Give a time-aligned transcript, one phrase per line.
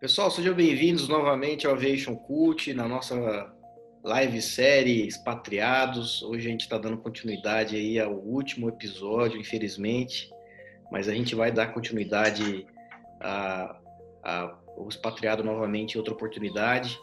[0.00, 3.52] Pessoal, sejam bem-vindos novamente ao Aviation Cult, na nossa
[4.02, 6.22] live série Expatriados.
[6.22, 10.30] Hoje a gente está dando continuidade aí ao último episódio, infelizmente,
[10.90, 12.66] mas a gente vai dar continuidade
[14.22, 16.98] ao expatriado novamente em outra oportunidade.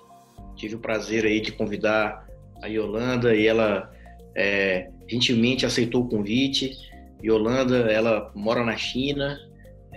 [0.56, 2.28] Tive o prazer aí de convidar
[2.64, 3.92] a Yolanda e ela
[4.36, 6.76] é, gentilmente aceitou o convite.
[7.24, 9.40] Yolanda, ela mora na China,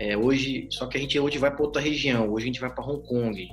[0.01, 2.75] é, hoje, só que a gente hoje vai para outra região, hoje a gente vai
[2.75, 3.49] para Hong Kong.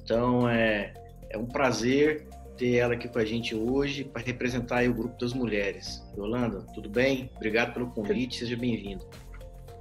[0.00, 0.94] Então é,
[1.28, 2.24] é um prazer
[2.56, 6.00] ter ela aqui com a gente hoje para representar o grupo das mulheres.
[6.16, 7.28] Yolanda, tudo bem?
[7.34, 9.04] Obrigado pelo convite, seja bem-vindo.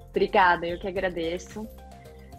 [0.09, 1.67] Obrigada, eu que agradeço.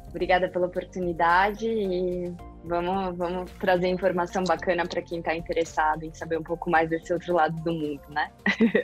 [0.08, 2.34] Obrigada pela oportunidade e
[2.64, 7.12] vamos, vamos trazer informação bacana para quem está interessado em saber um pouco mais desse
[7.12, 8.28] outro lado do mundo, né?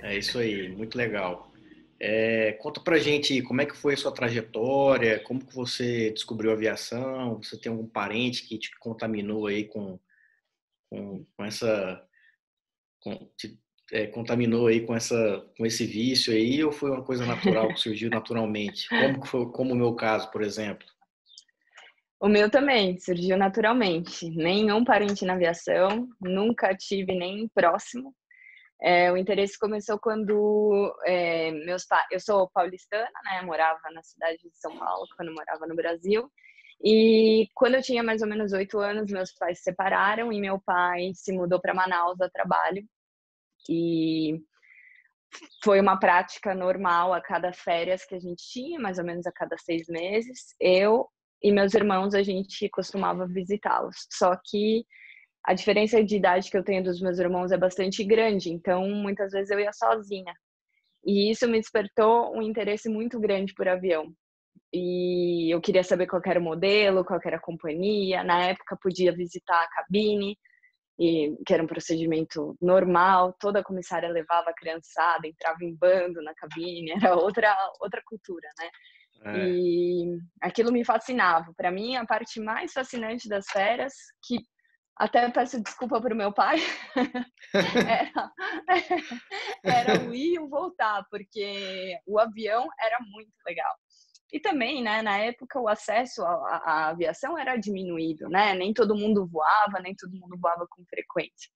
[0.03, 1.48] É isso aí, muito legal.
[2.01, 6.51] É, conta pra gente como é que foi a sua trajetória, como que você descobriu
[6.51, 9.99] a aviação, você tem algum parente que te contaminou aí com,
[10.89, 12.05] com, com essa...
[13.01, 13.59] Com, te,
[13.91, 17.81] é, contaminou aí com, essa, com esse vício aí ou foi uma coisa natural que
[17.81, 18.89] surgiu naturalmente?
[18.89, 20.87] Como, foi, como o meu caso, por exemplo?
[22.21, 24.29] O meu também surgiu naturalmente.
[24.31, 28.15] Nenhum parente na aviação, nunca tive nem próximo.
[28.81, 33.43] É, o interesse começou quando é, meus pais, eu sou paulistana, né?
[33.43, 36.31] Morava na cidade de São Paulo quando morava no Brasil.
[36.83, 40.61] E quando eu tinha mais ou menos oito anos, meus pais se separaram e meu
[40.61, 42.85] pai se mudou para Manaus a trabalho.
[43.69, 44.41] E
[45.63, 49.33] foi uma prática normal a cada férias que a gente tinha, mais ou menos a
[49.33, 50.55] cada seis meses.
[50.61, 51.09] Eu
[51.43, 54.07] e meus irmãos a gente costumava visitá-los.
[54.13, 54.87] Só que
[55.49, 59.33] a diferença de idade que eu tenho dos meus irmãos é bastante grande, então muitas
[59.33, 60.35] vezes eu ia sozinha.
[61.03, 64.13] E isso me despertou um interesse muito grande por avião.
[64.71, 68.23] E eu queria saber qual era o modelo, qual era a companhia.
[68.23, 70.37] Na época podia visitar a cabine,
[70.99, 73.35] e, que era um procedimento normal.
[73.41, 78.51] Toda a comissária levava a criançada, entrava em bando na cabine, era outra outra cultura,
[78.59, 78.69] né?
[79.25, 79.49] É.
[79.49, 81.55] E aquilo me fascinava.
[81.57, 83.95] Para mim, a parte mais fascinante das férias,
[84.27, 84.41] que
[84.99, 86.57] até peço desculpa para o meu pai,
[87.55, 88.33] era,
[89.63, 93.75] era o ir e o voltar, porque o avião era muito legal.
[94.33, 98.55] E também, né, na época, o acesso à, à, aviação era diminuído, né?
[98.55, 101.51] Nem todo mundo voava, nem todo mundo voava com frequência.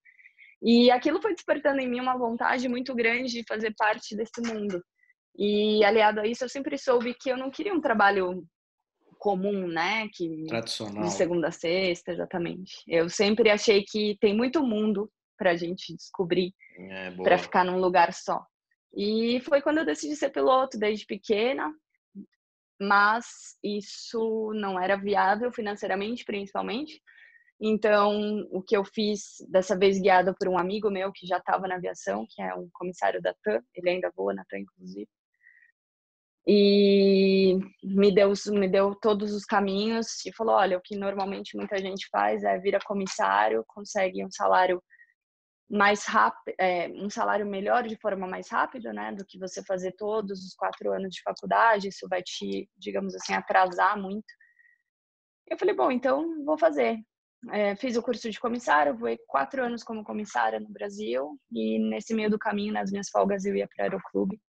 [0.63, 4.83] E aquilo foi despertando em mim uma vontade muito grande de fazer parte desse mundo.
[5.37, 8.45] E aliado a isso, eu sempre soube que eu não queria um trabalho
[9.23, 10.09] comum, né?
[10.13, 11.05] Que, Tradicional.
[11.05, 12.83] De segunda a sexta, exatamente.
[12.89, 17.79] Eu sempre achei que tem muito mundo para a gente descobrir, é, para ficar num
[17.79, 18.45] lugar só.
[18.93, 21.73] E foi quando eu decidi ser piloto, desde pequena,
[22.81, 27.01] mas isso não era viável financeiramente, principalmente.
[27.61, 31.69] Então, o que eu fiz, dessa vez guiada por um amigo meu que já estava
[31.69, 35.09] na aviação, que é um comissário da TAM, ele ainda voa na TAM, inclusive,
[36.47, 41.79] e me deu, me deu todos os caminhos e falou: olha, o que normalmente muita
[41.79, 44.83] gente faz é vir a comissário, consegue um salário
[45.71, 49.93] mais rápido, é, um salário melhor de forma mais rápida, né, do que você fazer
[49.93, 51.89] todos os quatro anos de faculdade.
[51.89, 54.27] Isso vai te, digamos assim, atrasar muito.
[55.49, 56.99] Eu falei: bom, então vou fazer.
[57.53, 62.15] É, fiz o curso de comissário, voei quatro anos como comissária no Brasil e nesse
[62.15, 64.41] meio do caminho, nas minhas folgas, eu ia para o aeroclube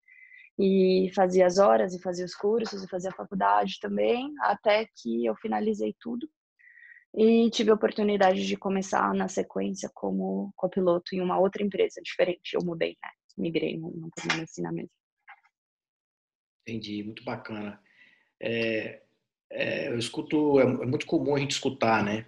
[0.57, 5.25] e fazia as horas e fazia os cursos e fazia a faculdade também, até que
[5.25, 6.29] eu finalizei tudo
[7.15, 12.55] e tive a oportunidade de começar na sequência como copiloto em uma outra empresa diferente.
[12.55, 13.09] Eu mudei, né?
[13.37, 14.91] Migrei, não, permaneci na mesma.
[16.61, 17.79] Entendi, muito bacana.
[18.41, 19.03] É,
[19.51, 22.25] é, eu escuto, é, é, muito comum a gente escutar, né?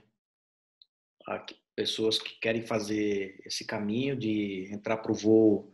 [1.75, 5.73] Pessoas que querem fazer esse caminho de entrar para o voo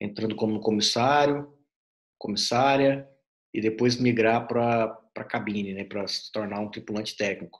[0.00, 1.52] entrando como comissário,
[2.20, 3.08] comissária
[3.52, 7.58] e depois migrar para a cabine, né, para se tornar um tripulante técnico.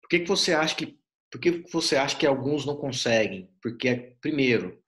[0.00, 0.98] Por que, que você acha que
[1.30, 3.48] por que você acha que alguns não conseguem?
[3.62, 4.82] Porque primeiro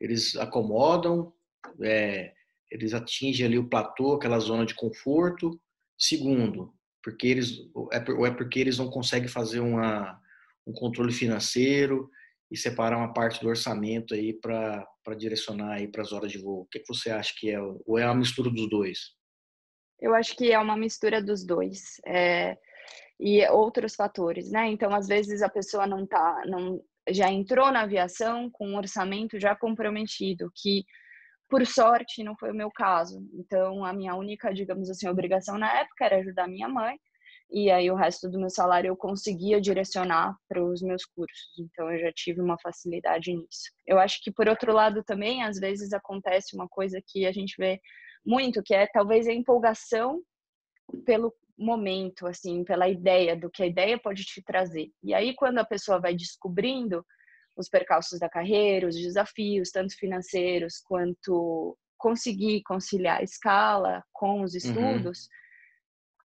[0.00, 1.34] eles acomodam,
[1.82, 2.32] é,
[2.70, 5.60] eles atingem ali o platô, aquela zona de conforto.
[5.98, 7.58] Segundo, porque eles
[7.92, 10.18] é ou é porque eles não conseguem fazer uma,
[10.66, 12.10] um controle financeiro
[12.50, 14.86] e separar uma parte do orçamento aí para
[15.16, 16.62] direcionar aí para as horas de voo?
[16.62, 17.58] O que, que você acha que é?
[17.60, 18.98] Ou é uma mistura dos dois?
[20.00, 22.00] Eu acho que é uma mistura dos dois.
[22.06, 22.56] É,
[23.18, 24.68] e outros fatores, né?
[24.68, 26.80] Então, às vezes a pessoa não tá, não
[27.10, 30.84] já entrou na aviação com um orçamento já comprometido, que
[31.48, 33.20] por sorte não foi o meu caso.
[33.34, 36.98] Então, a minha única, digamos assim, obrigação na época era ajudar minha mãe
[37.50, 41.52] e aí o resto do meu salário eu conseguia direcionar para os meus cursos.
[41.58, 43.70] Então eu já tive uma facilidade nisso.
[43.86, 47.54] Eu acho que por outro lado também às vezes acontece uma coisa que a gente
[47.58, 47.80] vê
[48.24, 50.20] muito, que é talvez a empolgação
[51.04, 54.90] pelo momento, assim, pela ideia do que a ideia pode te trazer.
[55.02, 57.04] E aí quando a pessoa vai descobrindo
[57.56, 64.52] os percalços da carreira, os desafios, tanto financeiros quanto conseguir conciliar a escala com os
[64.52, 64.58] uhum.
[64.58, 65.43] estudos, uhum.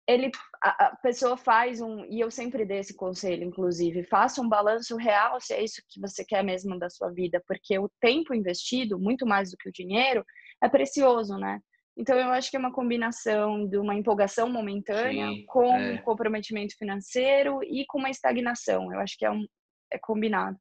[0.08, 0.32] Ele
[0.62, 4.96] a, a, pessoa faz um e eu sempre dei esse conselho, inclusive, faça um balanço
[4.96, 9.00] real se é isso que você quer mesmo da sua vida, porque o tempo investido,
[9.00, 10.24] muito mais do que o dinheiro,
[10.64, 11.60] é precioso, né?
[11.98, 15.94] Então eu acho que é uma combinação de uma empolgação momentânea Sim, com é.
[15.94, 18.92] um comprometimento financeiro e com uma estagnação.
[18.94, 19.46] Eu acho que é um
[19.92, 20.58] é combinado.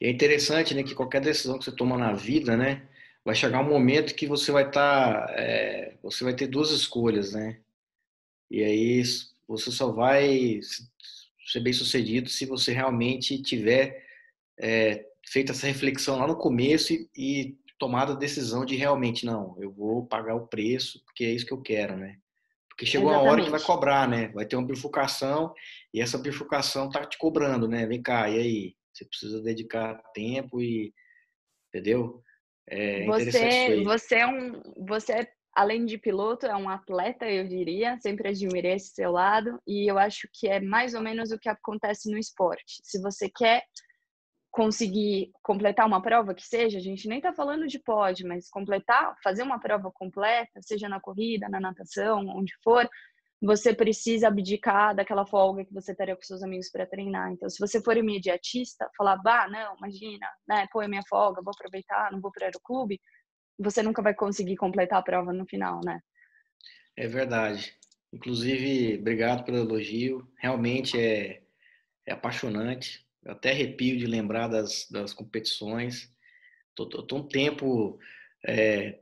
[0.00, 2.88] E é interessante, né, que qualquer decisão que você toma na vida, né,
[3.24, 7.32] vai chegar um momento que você vai estar, tá, é, você vai ter duas escolhas,
[7.32, 7.60] né?
[8.50, 9.02] E aí
[9.46, 10.60] você só vai
[11.46, 14.04] ser bem sucedido se você realmente tiver
[14.58, 19.56] é, feito essa reflexão lá no começo e, e tomado a decisão de realmente não,
[19.60, 22.18] eu vou pagar o preço porque é isso que eu quero, né?
[22.68, 23.28] Porque chegou Exatamente.
[23.28, 24.28] a hora que vai cobrar, né?
[24.28, 25.54] Vai ter uma bifurcação
[25.92, 27.86] e essa bifurcação tá te cobrando, né?
[27.86, 28.76] Vem cá, e aí?
[28.92, 30.92] Você precisa dedicar tempo e.
[31.68, 32.22] Entendeu?
[32.68, 34.62] É você, você é um.
[34.86, 37.98] Você, é, além de piloto, é um atleta, eu diria.
[38.00, 39.60] Sempre admirei esse seu lado.
[39.66, 42.80] E eu acho que é mais ou menos o que acontece no esporte.
[42.82, 43.62] Se você quer
[44.50, 49.16] conseguir completar uma prova que seja, a gente nem está falando de pode, mas completar,
[49.22, 52.88] fazer uma prova completa, seja na corrida, na natação, onde for,
[53.42, 57.32] você precisa abdicar daquela folga que você estaria com seus amigos para treinar.
[57.32, 61.52] Então, se você for imediatista, falar, bah, não, imagina, né, pô, é minha folga, vou
[61.52, 63.00] aproveitar, não vou para o aeroclube,
[63.58, 66.00] você nunca vai conseguir completar a prova no final, né?
[66.96, 67.74] É verdade.
[68.12, 70.26] Inclusive, obrigado pelo elogio.
[70.38, 71.42] Realmente é,
[72.06, 73.04] é apaixonante.
[73.24, 76.10] Eu até arrepio de lembrar das, das competições.
[76.74, 77.98] Tô, tô, tô um tempo
[78.46, 79.00] é,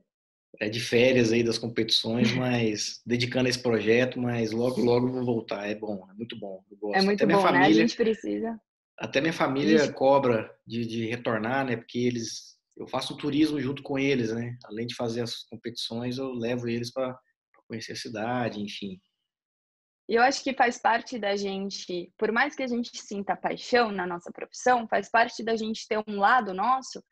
[0.60, 5.25] é, de férias aí das competições, mas dedicando a esse projeto, mas logo, logo vou
[5.25, 5.69] voltar.
[5.69, 6.64] É bom, é muito bom.
[6.94, 7.69] É muito até bom, família, né?
[7.69, 8.60] A gente precisa.
[8.99, 9.93] Até minha família Isso.
[9.93, 11.76] cobra de, de retornar, né?
[11.76, 14.56] Porque eles, eu faço turismo junto com eles, né?
[14.64, 17.16] Além de fazer as competições, eu levo eles para
[17.66, 19.00] conhecer a cidade, enfim.
[20.08, 23.90] E eu acho que faz parte da gente, por mais que a gente sinta paixão
[23.92, 27.02] na nossa profissão, faz parte da gente ter um lado nosso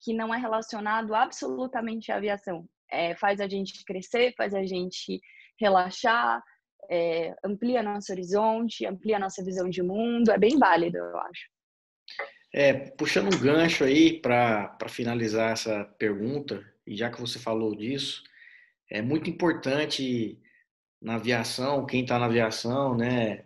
[0.00, 5.20] que não é relacionado absolutamente à aviação é, faz a gente crescer, faz a gente
[5.58, 6.42] relaxar,
[6.90, 10.30] é, amplia nosso horizonte, amplia nossa visão de mundo.
[10.30, 11.55] É bem válido, eu acho.
[12.58, 18.22] É, puxando um gancho aí para finalizar essa pergunta, e já que você falou disso,
[18.90, 20.40] é muito importante
[21.02, 23.44] na aviação, quem está na aviação, né,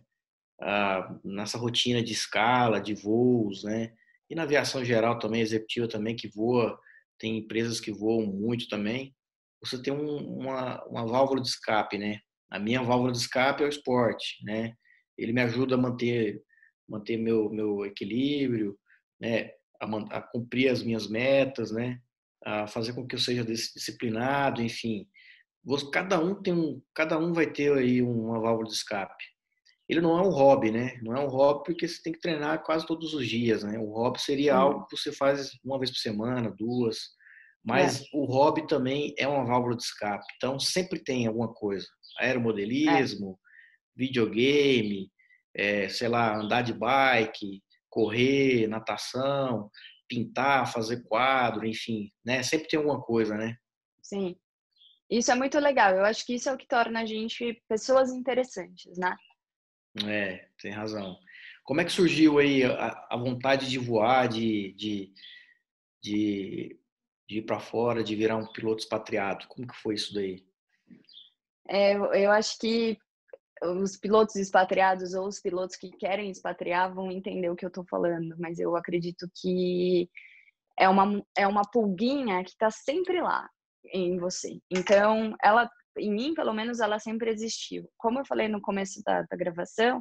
[1.25, 3.93] nessa rotina de escala, de voos, né,
[4.31, 6.79] e na aviação geral também, executiva também, que voa,
[7.19, 9.13] tem empresas que voam muito também,
[9.61, 12.21] você tem um, uma, uma válvula de escape, né?
[12.49, 14.73] A minha válvula de escape é o esporte, né?
[15.19, 16.41] Ele me ajuda a manter
[16.89, 18.79] manter meu meu equilíbrio,
[19.21, 19.51] né?
[19.81, 19.87] A,
[20.17, 22.01] a cumprir as minhas metas, né?
[22.45, 25.07] A fazer com que eu seja disciplinado, enfim.
[25.93, 29.25] Cada um tem um, cada um vai ter aí uma válvula de escape.
[29.89, 30.99] Ele não é um hobby, né?
[31.03, 33.79] Não é um hobby porque você tem que treinar quase todos os dias, né?
[33.79, 36.97] O hobby seria algo que você faz uma vez por semana, duas,
[37.65, 38.05] mas é.
[38.15, 40.25] o hobby também é uma válvula de escape.
[40.37, 41.87] Então sempre tem alguma coisa.
[42.19, 43.37] Aeromodelismo, é.
[43.97, 45.11] videogame,
[45.55, 49.71] é, sei lá, andar de bike, correr, natação,
[50.09, 52.43] pintar, fazer quadro, enfim, né?
[52.43, 53.57] Sempre tem alguma coisa, né?
[54.03, 54.37] Sim.
[55.11, 55.95] Isso é muito legal.
[55.95, 59.15] Eu acho que isso é o que torna a gente pessoas interessantes, né?
[60.07, 61.19] É, tem razão.
[61.65, 65.13] Como é que surgiu aí a, a vontade de voar, de, de,
[66.03, 66.81] de
[67.31, 69.47] de ir para fora, de virar um piloto expatriado?
[69.47, 70.45] Como que foi isso daí?
[71.69, 72.99] É, eu acho que
[73.63, 77.85] os pilotos expatriados ou os pilotos que querem expatriar vão entender o que eu estou
[77.85, 80.09] falando, mas eu acredito que
[80.79, 83.49] é uma, é uma pulguinha que está sempre lá
[83.93, 84.59] em você.
[84.71, 87.89] Então, ela, em mim, pelo menos, ela sempre existiu.
[87.99, 90.01] Como eu falei no começo da, da gravação,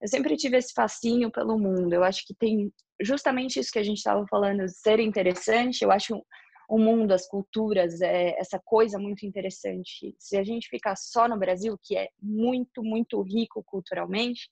[0.00, 1.92] eu sempre tive esse fascínio pelo mundo.
[1.92, 5.82] Eu acho que tem justamente isso que a gente estava falando, ser interessante.
[5.82, 6.20] Eu acho
[6.68, 10.14] o mundo, as culturas, é essa coisa muito interessante.
[10.18, 14.48] Se a gente ficar só no Brasil, que é muito, muito rico culturalmente,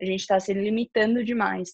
[0.00, 1.70] a gente está se limitando demais.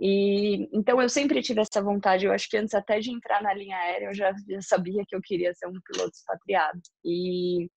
[0.00, 2.26] E então eu sempre tive essa vontade.
[2.26, 5.14] Eu acho que antes até de entrar na linha aérea, eu já, já sabia que
[5.16, 6.80] eu queria ser um piloto expatriado.
[7.04, 7.68] E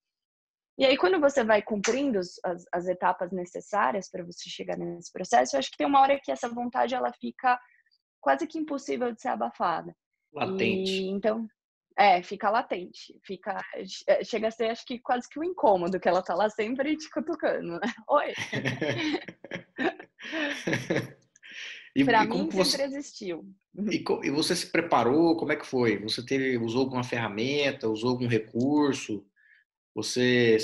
[0.78, 5.56] E aí, quando você vai cumprindo as, as etapas necessárias para você chegar nesse processo,
[5.56, 7.60] eu acho que tem uma hora que essa vontade ela fica
[8.20, 9.96] quase que impossível de ser abafada.
[10.34, 10.92] Latente.
[10.92, 11.48] E, então,
[11.98, 13.20] é, fica latente.
[13.24, 13.62] Fica,
[14.08, 16.96] é, chega a ser, acho que quase que um incômodo, que ela tá lá sempre
[16.98, 17.82] te cutucando, né?
[18.10, 18.34] Oi!
[21.96, 22.82] e, pra e mim sempre você...
[22.84, 23.46] existiu.
[23.90, 25.36] E, e, você se preparou?
[25.36, 26.00] Como é que foi?
[26.00, 27.90] Você teve, usou alguma ferramenta?
[27.90, 29.26] Usou algum recurso?
[29.94, 30.58] Você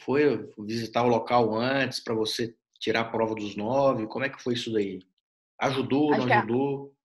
[0.00, 4.06] foi visitar o local antes para você tirar a prova dos nove?
[4.06, 5.00] Como é que foi isso daí?
[5.58, 6.95] Ajudou, acho não ajudou?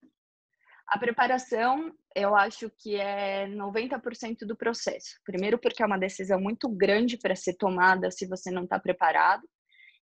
[0.91, 5.19] A, preparação, eu acho que é 90% do processo.
[5.23, 9.47] Primeiro, porque é uma decisão muito grande para ser tomada se você não está preparado.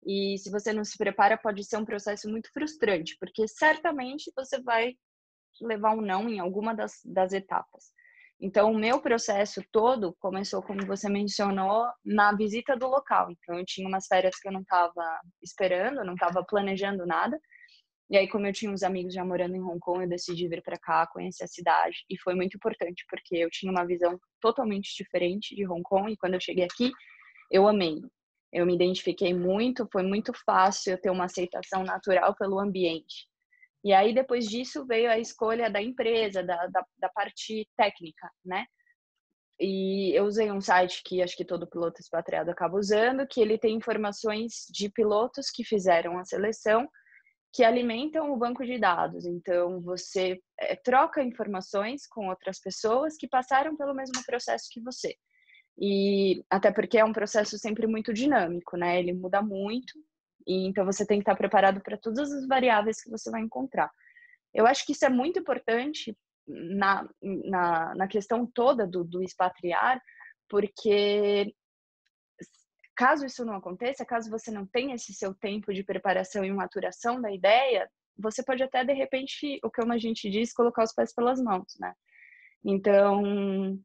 [0.06, 4.62] E se você não se prepara, pode ser um processo muito frustrante, porque certamente você
[4.62, 4.94] vai
[5.60, 7.92] levar um não em alguma das, das etapas.
[8.38, 13.30] Então, o meu processo todo começou, como você mencionou, na visita do local.
[13.30, 17.40] Então, eu tinha umas férias que eu não estava esperando, não estava planejando nada.
[18.08, 20.62] E aí, como eu tinha uns amigos já morando em Hong Kong, eu decidi vir
[20.62, 22.04] para cá, conhecer a cidade.
[22.08, 26.12] E foi muito importante, porque eu tinha uma visão totalmente diferente de Hong Kong.
[26.12, 26.92] E quando eu cheguei aqui,
[27.50, 28.00] eu amei.
[28.52, 33.26] Eu me identifiquei muito, foi muito fácil eu ter uma aceitação natural pelo ambiente.
[33.84, 38.66] E aí, depois disso, veio a escolha da empresa, da, da, da parte técnica, né?
[39.58, 43.58] E eu usei um site que acho que todo piloto expatriado acaba usando, que ele
[43.58, 46.88] tem informações de pilotos que fizeram a seleção,
[47.56, 49.24] que alimentam o banco de dados.
[49.24, 55.16] Então, você é, troca informações com outras pessoas que passaram pelo mesmo processo que você.
[55.78, 58.98] E até porque é um processo sempre muito dinâmico, né?
[58.98, 59.94] Ele muda muito
[60.46, 63.90] e, então você tem que estar preparado para todas as variáveis que você vai encontrar.
[64.52, 66.14] Eu acho que isso é muito importante
[66.46, 69.98] na, na, na questão toda do, do expatriar,
[70.46, 71.54] porque
[72.96, 77.20] caso isso não aconteça, caso você não tenha esse seu tempo de preparação e maturação
[77.20, 77.88] da ideia,
[78.18, 81.76] você pode até, de repente, o que a gente diz, colocar os pés pelas mãos,
[81.78, 81.92] né?
[82.64, 83.78] Então,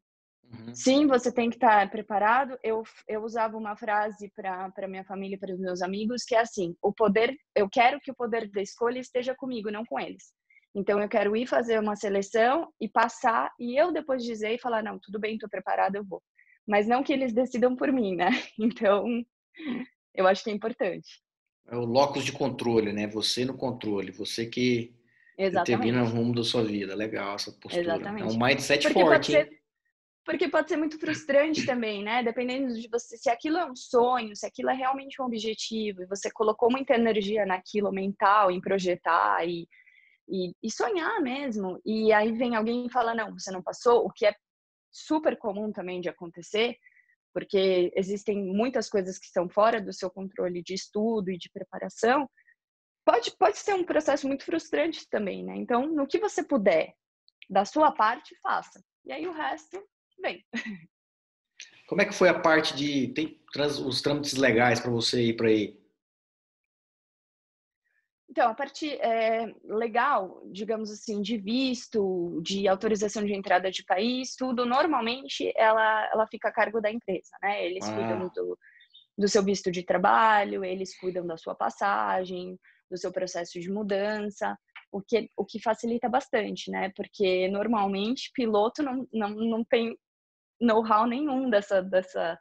[0.52, 0.74] Uhum.
[0.74, 2.58] Sim, você tem que estar preparado.
[2.62, 6.76] Eu, eu usava uma frase para minha família, para os meus amigos, que é assim:
[6.82, 10.32] o poder, eu quero que o poder da escolha esteja comigo, não com eles.
[10.74, 14.82] Então eu quero ir fazer uma seleção e passar e eu depois dizer e falar
[14.82, 16.22] não, tudo bem, estou preparado, eu vou.
[16.66, 18.30] Mas não que eles decidam por mim, né?
[18.58, 19.06] Então
[20.14, 21.20] eu acho que é importante.
[21.68, 23.06] É o locus de controle, né?
[23.08, 24.94] Você no controle, você que
[25.38, 25.66] Exatamente.
[25.66, 26.94] determina o rumo da sua vida.
[26.94, 27.82] Legal essa postura.
[27.82, 28.22] Exatamente.
[28.22, 29.32] É um mindset Porque forte.
[29.32, 29.62] Pode ser,
[30.24, 32.22] porque pode ser muito frustrante também, né?
[32.22, 36.06] Dependendo de você, se aquilo é um sonho, se aquilo é realmente um objetivo, e
[36.06, 39.66] você colocou muita energia naquilo mental, em projetar e,
[40.28, 44.10] e, e sonhar mesmo, e aí vem alguém e fala: não, você não passou, o
[44.10, 44.34] que é
[44.92, 46.76] super comum também de acontecer,
[47.32, 52.28] porque existem muitas coisas que estão fora do seu controle de estudo e de preparação.
[53.04, 55.56] Pode, pode ser um processo muito frustrante também, né?
[55.56, 56.92] Então, no que você puder,
[57.48, 58.82] da sua parte, faça.
[59.04, 59.82] E aí o resto
[60.20, 60.44] bem.
[61.88, 65.48] Como é que foi a parte de tem os trâmites legais para você ir para
[65.48, 65.81] aí?
[68.32, 74.34] Então, a parte é, legal, digamos assim, de visto, de autorização de entrada de país,
[74.34, 77.62] tudo, normalmente ela, ela fica a cargo da empresa, né?
[77.62, 77.94] Eles ah.
[77.94, 78.58] cuidam do,
[79.18, 82.58] do seu visto de trabalho, eles cuidam da sua passagem,
[82.90, 84.58] do seu processo de mudança,
[84.90, 86.90] o que, o que facilita bastante, né?
[86.96, 89.94] Porque normalmente piloto não, não, não tem
[90.58, 92.38] know-how nenhum dessa, dessa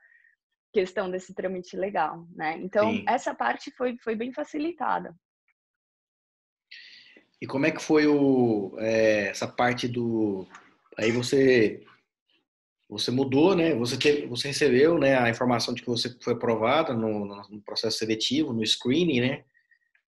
[0.72, 2.58] questão desse trâmite legal, né?
[2.62, 3.04] Então, Sim.
[3.10, 5.14] essa parte foi, foi bem facilitada.
[7.42, 10.48] E como é que foi o, é, essa parte do...
[10.98, 11.84] Aí você
[12.92, 13.74] você mudou, né?
[13.76, 17.98] Você, teve, você recebeu né, a informação de que você foi aprovada no, no processo
[17.98, 19.44] seletivo, no screening, né?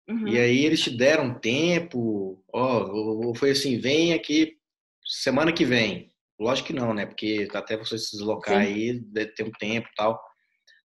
[0.06, 0.28] Uhum.
[0.28, 4.58] E aí eles te deram tempo, ó, foi assim, vem aqui
[5.06, 6.12] semana que vem.
[6.38, 7.06] Lógico que não, né?
[7.06, 8.74] Porque até você se deslocar Sim.
[8.74, 10.22] aí, deve ter um tempo e tal.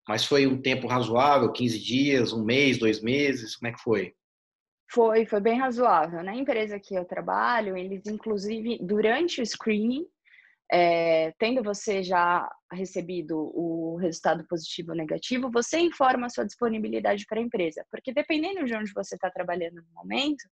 [0.06, 3.56] Mas foi um tempo razoável, 15 dias, um mês, dois meses?
[3.56, 4.14] Como é que foi?
[4.90, 6.22] Foi, foi bem razoável.
[6.22, 10.06] Na empresa que eu trabalho, eles inclusive, durante o screening,
[10.70, 17.24] é, tendo você já recebido o resultado positivo ou negativo, você informa a sua disponibilidade
[17.26, 17.84] para a empresa.
[17.90, 20.44] Porque dependendo de onde você está trabalhando no momento,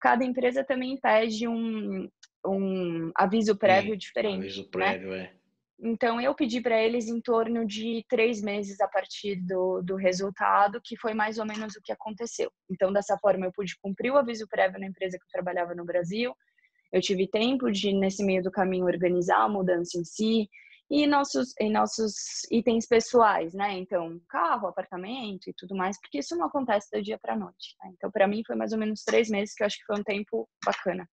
[0.00, 2.08] cada empresa também pede um,
[2.46, 4.38] um aviso prévio Sim, diferente.
[4.38, 4.68] Aviso né?
[4.70, 5.32] prévio, é.
[5.82, 10.80] Então, eu pedi para eles em torno de três meses a partir do, do resultado,
[10.84, 12.52] que foi mais ou menos o que aconteceu.
[12.70, 15.84] Então, dessa forma, eu pude cumprir o aviso prévio na empresa que eu trabalhava no
[15.84, 16.34] Brasil.
[16.92, 20.50] Eu tive tempo de, nesse meio do caminho, organizar a mudança em si.
[20.90, 23.78] e nossos, em nossos itens pessoais, né?
[23.78, 27.76] Então, carro, apartamento e tudo mais, porque isso não acontece do dia para noite.
[27.82, 27.92] Né?
[27.94, 30.04] Então, para mim, foi mais ou menos três meses que eu acho que foi um
[30.04, 31.08] tempo bacana.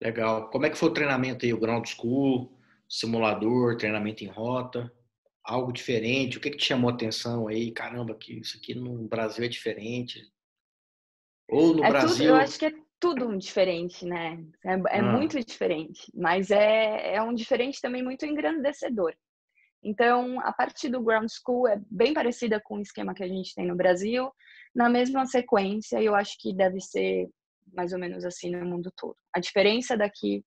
[0.00, 0.50] Legal.
[0.50, 2.58] Como é que foi o treinamento aí, o ground school,
[2.92, 4.92] simulador, treinamento em rota?
[5.42, 6.36] Algo diferente?
[6.36, 7.72] O que, que te chamou a atenção aí?
[7.72, 10.22] Caramba, que isso aqui no Brasil é diferente.
[11.48, 12.16] Ou no é Brasil.
[12.16, 14.44] Tudo, eu acho que é tudo diferente, né?
[14.64, 15.02] É, é ah.
[15.02, 19.14] muito diferente, mas é, é um diferente também muito engrandecedor.
[19.82, 23.54] Então, a parte do Ground School é bem parecida com o esquema que a gente
[23.54, 24.30] tem no Brasil,
[24.74, 27.28] na mesma sequência, eu acho que deve ser
[27.74, 29.16] mais ou menos assim no mundo todo.
[29.34, 30.44] A diferença daqui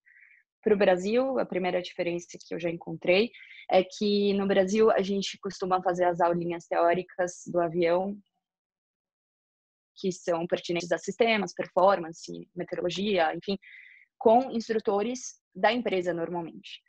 [0.66, 3.32] para o Brasil, a primeira diferença que eu já encontrei,
[3.70, 8.18] é que no Brasil a gente costuma fazer as aulinhas teóricas do avião
[9.96, 13.60] que são pertinentes a sistemas, performance, meteorologia, enfim,
[14.18, 16.82] com instrutores da empresa normalmente.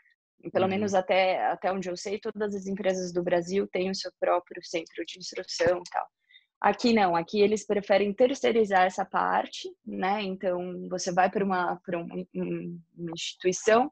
[0.50, 0.70] Pelo uhum.
[0.70, 4.64] menos até, até onde eu sei, todas as empresas do Brasil têm o seu próprio
[4.64, 6.06] centro de instrução e tal.
[6.60, 10.22] Aqui não, aqui eles preferem terceirizar essa parte, né?
[10.22, 12.26] Então você vai para uma, uma,
[12.96, 13.90] uma instituição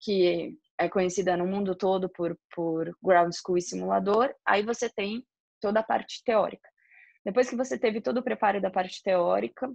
[0.00, 5.26] que é conhecida no mundo todo por, por ground school e simulador, aí você tem
[5.60, 6.68] toda a parte teórica.
[7.24, 9.70] Depois que você teve todo o preparo da parte teórica,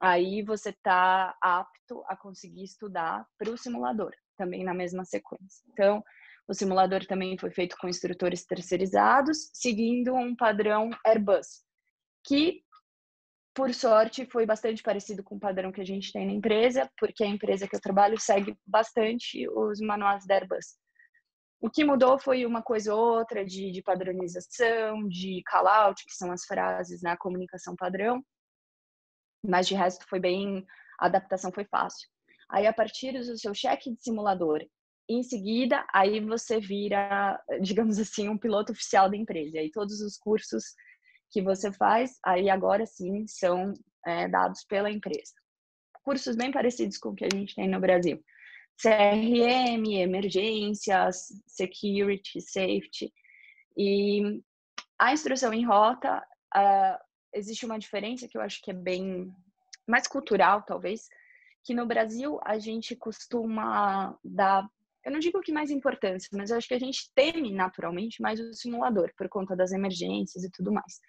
[0.00, 5.64] aí você está apto a conseguir estudar para o simulador, também na mesma sequência.
[5.72, 6.02] Então,
[6.46, 11.63] o simulador também foi feito com instrutores terceirizados, seguindo um padrão Airbus,
[12.24, 12.62] que,
[13.54, 17.22] por sorte, foi bastante parecido com o padrão que a gente tem na empresa, porque
[17.22, 20.76] a empresa que eu trabalho segue bastante os manuais da Airbus.
[21.60, 26.30] O que mudou foi uma coisa ou outra de, de padronização, de call-out, que são
[26.30, 28.22] as frases na comunicação padrão,
[29.46, 30.64] mas de resto foi bem,
[30.98, 32.08] a adaptação foi fácil.
[32.50, 34.60] Aí, a partir do seu cheque de simulador,
[35.08, 39.58] em seguida, aí você vira, digamos assim, um piloto oficial da empresa.
[39.58, 40.64] Aí, todos os cursos
[41.34, 43.74] que você faz, aí agora sim, são
[44.06, 45.34] é, dados pela empresa.
[46.04, 48.22] Cursos bem parecidos com o que a gente tem no Brasil.
[48.80, 53.12] CRM, emergências, security, safety.
[53.76, 54.40] E
[54.96, 56.24] a instrução em rota,
[56.56, 59.28] uh, existe uma diferença que eu acho que é bem
[59.88, 61.08] mais cultural, talvez,
[61.64, 64.68] que no Brasil a gente costuma dar,
[65.04, 68.38] eu não digo que mais importância, mas eu acho que a gente teme naturalmente mais
[68.38, 71.00] o simulador, por conta das emergências e tudo mais.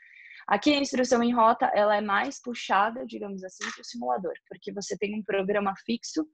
[0.47, 4.71] Aqui a instrução em rota, ela é mais puxada, digamos assim, que o simulador, porque
[4.71, 6.27] você tem um programa fixo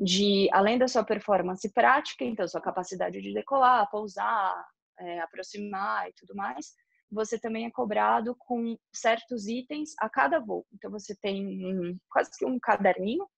[0.00, 4.66] de, além da sua performance prática, então sua capacidade de decolar, pousar,
[4.98, 6.72] é, aproximar e tudo mais,
[7.10, 10.66] você também é cobrado com certos itens a cada voo.
[10.72, 13.28] Então você tem um, quase que um caderninho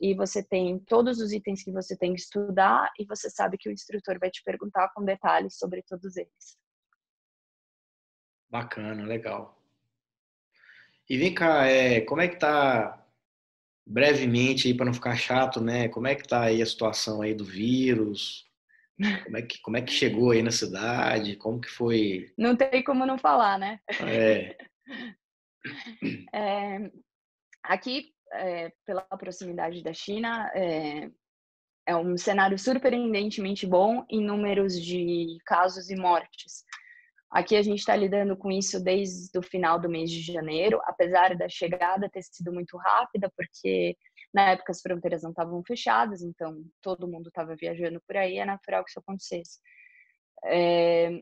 [0.00, 3.68] e você tem todos os itens que você tem que estudar e você sabe que
[3.68, 6.56] o instrutor vai te perguntar com detalhes sobre todos eles.
[8.48, 9.57] Bacana, legal.
[11.08, 13.02] E vem cá, é, como é que tá
[13.86, 15.88] brevemente aí para não ficar chato, né?
[15.88, 18.46] Como é que tá aí a situação aí do vírus?
[19.24, 21.36] Como é que como é que chegou aí na cidade?
[21.36, 22.32] Como que foi?
[22.36, 23.80] Não tem como não falar, né?
[24.00, 24.56] É.
[26.34, 26.90] é
[27.62, 31.10] aqui, é, pela proximidade da China, é,
[31.86, 36.64] é um cenário surpreendentemente bom em números de casos e mortes.
[37.30, 41.36] Aqui a gente está lidando com isso desde o final do mês de janeiro, apesar
[41.36, 43.96] da chegada ter sido muito rápida, porque
[44.32, 48.46] na época as fronteiras não estavam fechadas, então todo mundo estava viajando por aí, é
[48.46, 49.58] natural que isso acontecesse.
[50.44, 51.20] É,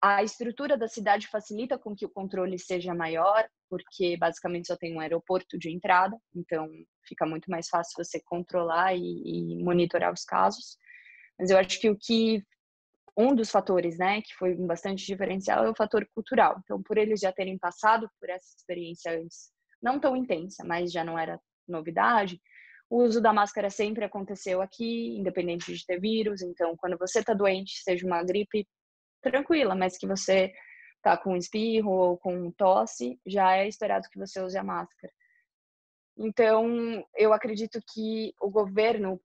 [0.00, 4.96] a estrutura da cidade facilita com que o controle seja maior, porque basicamente só tem
[4.96, 6.70] um aeroporto de entrada, então
[7.06, 10.78] fica muito mais fácil você controlar e, e monitorar os casos.
[11.38, 12.42] Mas eu acho que o que
[13.18, 16.60] um dos fatores, né, que foi bastante diferencial é o fator cultural.
[16.62, 19.50] Então, por eles já terem passado por essa experiência antes,
[19.82, 22.40] não tão intensa, mas já não era novidade,
[22.88, 26.42] o uso da máscara sempre aconteceu aqui, independente de ter vírus.
[26.42, 28.66] Então, quando você está doente, seja uma gripe
[29.20, 30.52] tranquila, mas que você
[31.02, 35.12] tá com espirro ou com tosse, já é esperado que você use a máscara.
[36.16, 39.20] Então, eu acredito que o governo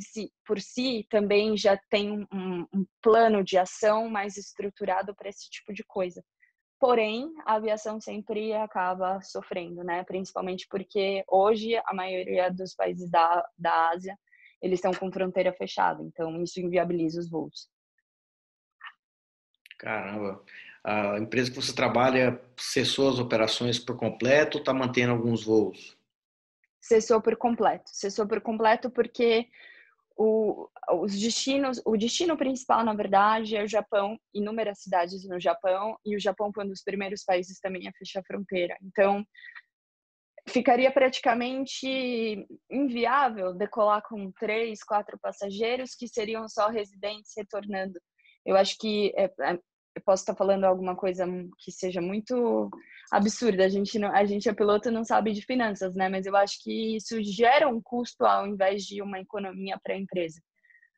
[0.00, 5.48] si, por si também já tem um, um plano de ação mais estruturado para esse
[5.48, 6.22] tipo de coisa.
[6.80, 10.04] Porém, a aviação sempre acaba sofrendo, né?
[10.04, 14.16] Principalmente porque hoje a maioria dos países da, da Ásia
[14.60, 17.68] eles estão com fronteira fechada, então isso inviabiliza os voos.
[19.78, 20.42] Caramba,
[20.82, 25.96] a empresa que você trabalha cessou as operações por completo ou está mantendo alguns voos?
[26.80, 27.90] Cessou por completo.
[27.92, 29.48] Cessou por completo porque
[30.18, 30.68] o,
[31.00, 36.16] os destinos, o destino principal, na verdade, é o Japão, inúmeras cidades no Japão, e
[36.16, 38.76] o Japão foi um dos primeiros países também a fechar a fronteira.
[38.82, 39.24] Então,
[40.48, 48.00] ficaria praticamente inviável decolar com três, quatro passageiros que seriam só residentes retornando.
[48.44, 49.58] Eu acho que é, é,
[49.98, 51.26] eu posso estar falando alguma coisa
[51.58, 52.70] que seja muito
[53.10, 53.64] absurda.
[53.64, 56.08] A gente não, a gente é piloto não sabe de finanças, né?
[56.08, 59.98] Mas eu acho que isso gera um custo ao invés de uma economia para a
[59.98, 60.40] empresa.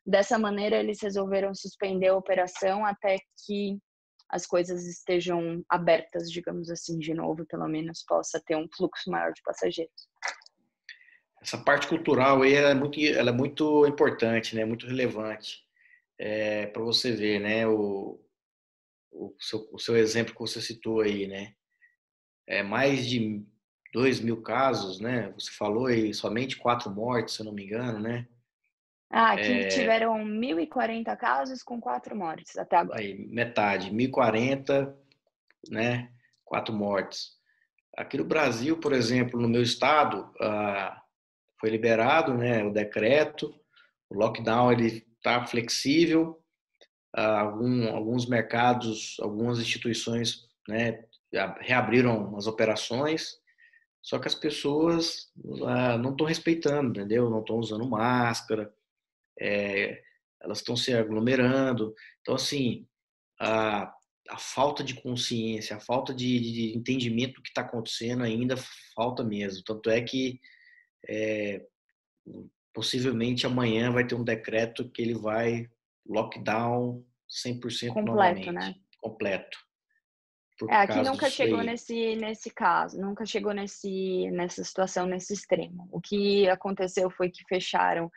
[0.05, 3.77] Dessa maneira, eles resolveram suspender a operação até que
[4.29, 9.33] as coisas estejam abertas, digamos assim, de novo, pelo menos possa ter um fluxo maior
[9.33, 10.07] de passageiros.
[11.41, 14.63] Essa parte cultural aí é muito, ela é muito importante, né?
[14.63, 15.59] Muito relevante
[16.19, 17.67] é, para você ver, né?
[17.67, 18.19] O,
[19.11, 21.53] o, seu, o seu exemplo que você citou aí, né?
[22.47, 23.45] É mais de
[23.93, 25.31] 2 mil casos, né?
[25.37, 28.27] Você falou aí somente quatro mortes, se eu não me engano, né?
[29.09, 29.67] Ah, aqui é...
[29.67, 32.99] tiveram 1.040 casos com quatro mortes até agora.
[32.99, 34.95] Aí, metade, 1.040,
[35.69, 36.11] né?
[36.45, 37.39] Quatro mortes.
[37.97, 41.01] Aqui no Brasil, por exemplo, no meu estado, ah,
[41.59, 43.53] foi liberado né, o decreto,
[44.09, 46.40] o lockdown ele está flexível,
[47.13, 51.03] algum, alguns mercados, algumas instituições né,
[51.59, 53.39] reabriram as operações,
[54.01, 55.31] só que as pessoas
[55.65, 57.29] ah, não estão respeitando, entendeu?
[57.29, 58.73] Não estão usando máscara,
[59.39, 60.01] é,
[60.41, 61.93] elas estão se aglomerando.
[62.21, 62.87] Então, assim,
[63.39, 63.93] a,
[64.29, 68.55] a falta de consciência, a falta de, de entendimento do que está acontecendo ainda
[68.95, 69.63] falta mesmo.
[69.63, 70.39] Tanto é que
[71.07, 71.63] é,
[72.73, 75.69] possivelmente amanhã vai ter um decreto que ele vai
[76.07, 78.51] lockdown 100% completo, novamente.
[78.51, 78.75] né?
[78.99, 79.57] Completo.
[80.69, 85.89] É, aqui nunca chegou nesse, nesse caso, nunca chegou nesse, nessa situação, nesse extremo.
[85.91, 88.11] O que aconteceu foi que fecharam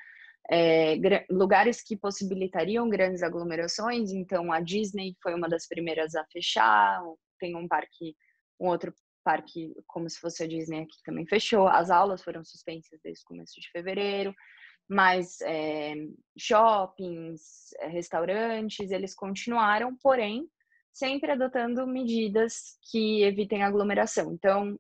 [0.51, 0.97] é,
[1.31, 4.11] lugares que possibilitariam grandes aglomerações.
[4.11, 7.01] Então, a Disney foi uma das primeiras a fechar.
[7.39, 8.15] Tem um parque,
[8.61, 8.93] um outro
[9.25, 11.67] parque, como se fosse a Disney aqui, também fechou.
[11.67, 14.35] As aulas foram suspensas desde o começo de fevereiro.
[14.89, 15.95] Mas é,
[16.37, 20.47] shoppings, é, restaurantes, eles continuaram, porém,
[20.93, 24.33] sempre adotando medidas que evitem aglomeração.
[24.33, 24.79] Então,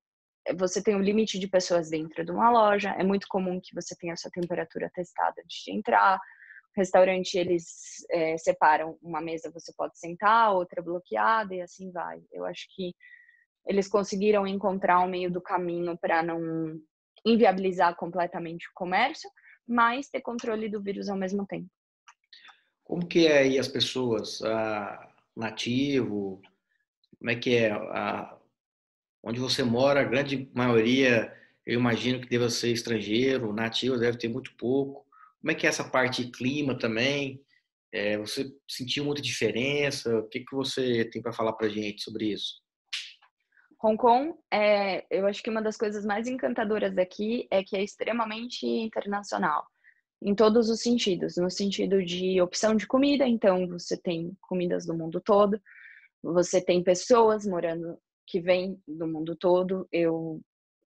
[0.58, 3.96] você tem um limite de pessoas dentro de uma loja, é muito comum que você
[3.96, 6.16] tenha a sua temperatura testada antes de entrar.
[6.16, 12.20] O restaurante, eles é, separam uma mesa, você pode sentar, outra bloqueada e assim vai.
[12.30, 12.94] Eu acho que
[13.66, 16.78] eles conseguiram encontrar um meio do caminho para não
[17.24, 19.30] inviabilizar completamente o comércio,
[19.66, 21.68] mas ter controle do vírus ao mesmo tempo.
[22.82, 26.40] Como que é aí as pessoas, a nativo,
[27.18, 28.38] como é que é a
[29.22, 31.32] onde você mora, a grande maioria,
[31.66, 35.06] eu imagino que deva ser estrangeiro, nativo deve ter muito pouco.
[35.40, 37.42] Como é que é essa parte de clima também?
[37.90, 40.18] É, você sentiu muita diferença?
[40.18, 42.63] O que, que você tem para falar para gente sobre isso?
[43.84, 47.82] Hong Kong, é, eu acho que uma das coisas mais encantadoras daqui é que é
[47.84, 49.66] extremamente internacional,
[50.22, 51.36] em todos os sentidos.
[51.36, 55.60] No sentido de opção de comida, então você tem comidas do mundo todo,
[56.22, 59.86] você tem pessoas morando que vem do mundo todo.
[59.92, 60.40] Eu,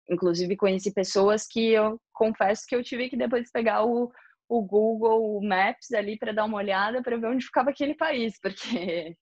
[0.09, 4.11] inclusive, conheci pessoas que eu confesso que eu tive que depois pegar o,
[4.49, 9.15] o Google Maps ali para dar uma olhada para ver onde ficava aquele país, porque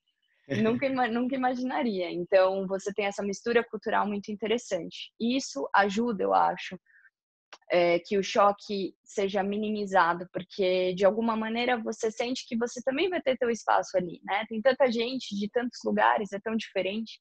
[0.49, 2.11] nunca, nunca imaginaria.
[2.11, 5.13] Então, você tem essa mistura cultural muito interessante.
[5.21, 6.79] Isso ajuda, eu acho,
[7.71, 13.09] é, que o choque seja minimizado, porque de alguma maneira você sente que você também
[13.09, 14.45] vai ter teu espaço ali, né?
[14.49, 17.21] Tem tanta gente de tantos lugares, é tão diferente.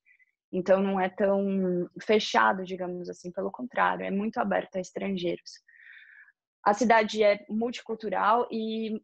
[0.51, 5.63] Então não é tão fechado, digamos assim, pelo contrário, é muito aberto a estrangeiros.
[6.63, 9.01] A cidade é multicultural e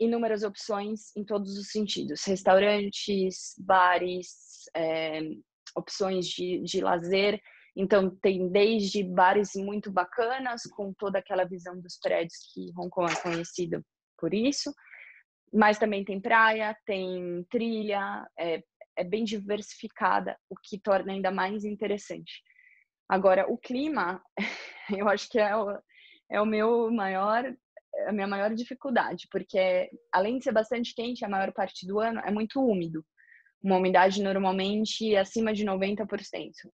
[0.00, 5.20] inúmeras opções em todos os sentidos: restaurantes, bares, é,
[5.76, 7.40] opções de, de lazer.
[7.76, 13.12] Então, tem desde bares muito bacanas, com toda aquela visão dos prédios que Hong Kong
[13.12, 13.84] é conhecido
[14.18, 14.72] por isso,
[15.52, 18.62] mas também tem praia, tem trilha, é,
[18.96, 22.42] é bem diversificada, o que torna ainda mais interessante.
[23.08, 24.22] Agora, o clima,
[24.98, 25.78] eu acho que é o,
[26.30, 27.44] é o meu maior,
[28.06, 32.20] a minha maior dificuldade, porque além de ser bastante quente, a maior parte do ano
[32.24, 33.04] é muito úmido.
[33.62, 36.06] Uma umidade normalmente acima de 90%.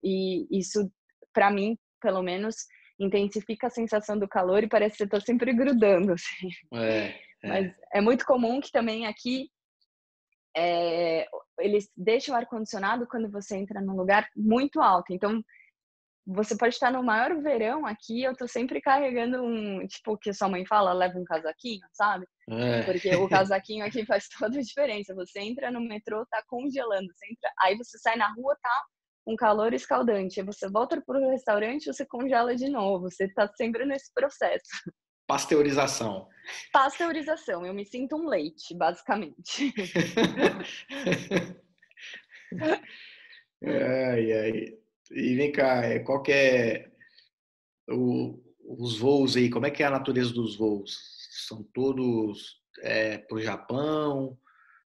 [0.03, 0.91] E isso,
[1.33, 2.57] para mim, pelo menos,
[2.99, 6.13] intensifica a sensação do calor e parece que você está sempre grudando.
[6.15, 6.49] Assim.
[6.75, 7.15] É, é.
[7.43, 9.51] Mas é muito comum que também aqui
[10.57, 11.27] é,
[11.61, 15.13] eles deixam o ar-condicionado quando você entra num lugar muito alto.
[15.13, 15.43] Então,
[16.27, 20.33] você pode estar no maior verão aqui, eu tô sempre carregando um, tipo, o que
[20.33, 22.27] sua mãe fala, leva um casaquinho, sabe?
[22.51, 22.83] É.
[22.83, 25.15] Porque o casaquinho aqui faz toda a diferença.
[25.15, 27.07] Você entra no metrô, tá congelando.
[27.15, 28.85] Você entra, aí você sai na rua, tá
[29.25, 30.41] um calor escaldante.
[30.41, 33.09] Aí você volta pro restaurante, você congela de novo.
[33.09, 34.67] Você tá sempre nesse processo.
[35.29, 36.29] Pasteurização.
[36.73, 37.65] Pasteurização.
[37.65, 39.73] Eu me sinto um leite, basicamente.
[43.63, 44.86] ai, ai.
[45.11, 46.91] E vem cá, é, qual que é
[47.89, 49.49] o, os voos aí?
[49.49, 50.99] Como é que é a natureza dos voos?
[51.47, 54.39] São todos é, para o Japão?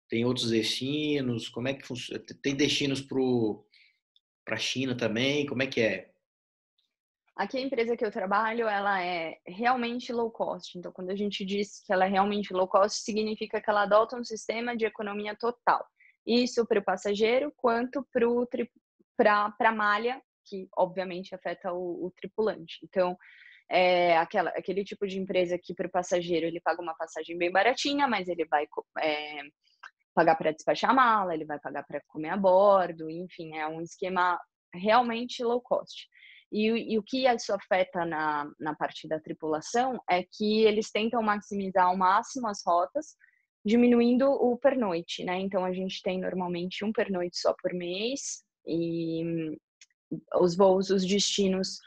[0.10, 1.50] Tem outros destinos?
[1.50, 2.24] Como é que funciona?
[2.42, 5.46] Tem destinos para a China também?
[5.46, 6.12] Como é que é?
[7.36, 10.78] Aqui a empresa que eu trabalho, ela é realmente low cost.
[10.78, 14.16] Então, quando a gente diz que ela é realmente low cost, significa que ela adota
[14.16, 15.86] um sistema de economia total.
[16.26, 18.48] Isso para o passageiro quanto para o
[19.16, 22.80] para a malha, que obviamente afeta o, o tripulante.
[22.84, 23.18] Então,
[23.70, 27.52] é aquela, aquele tipo de empresa que para o passageiro ele paga uma passagem bem
[27.52, 28.68] baratinha, mas ele vai
[29.00, 29.42] é,
[30.14, 33.82] pagar para despachar a mala, ele vai pagar para comer a bordo, enfim, é um
[33.82, 34.40] esquema
[34.74, 36.08] realmente low cost.
[36.52, 41.22] E, e, o que isso afeta na, na parte da tripulação é que eles tentam
[41.22, 43.16] maximizar ao máximo as rotas,
[43.66, 45.40] diminuindo o pernoite, né?
[45.40, 49.58] Então a gente tem normalmente um pernoite só por mês, e
[50.40, 51.80] os voos, os destinos,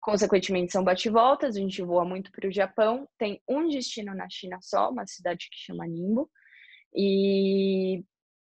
[0.00, 1.56] consequentemente, são bate-voltas.
[1.56, 3.08] A gente voa muito para o Japão.
[3.18, 6.30] Tem um destino na China só, uma cidade que chama Ningbo.
[6.94, 8.04] E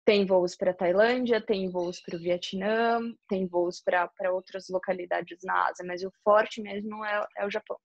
[0.05, 5.67] tem voos para Tailândia, tem voos para o Vietnã, tem voos para outras localidades na
[5.67, 7.77] Ásia, mas o forte mesmo é, é o Japão.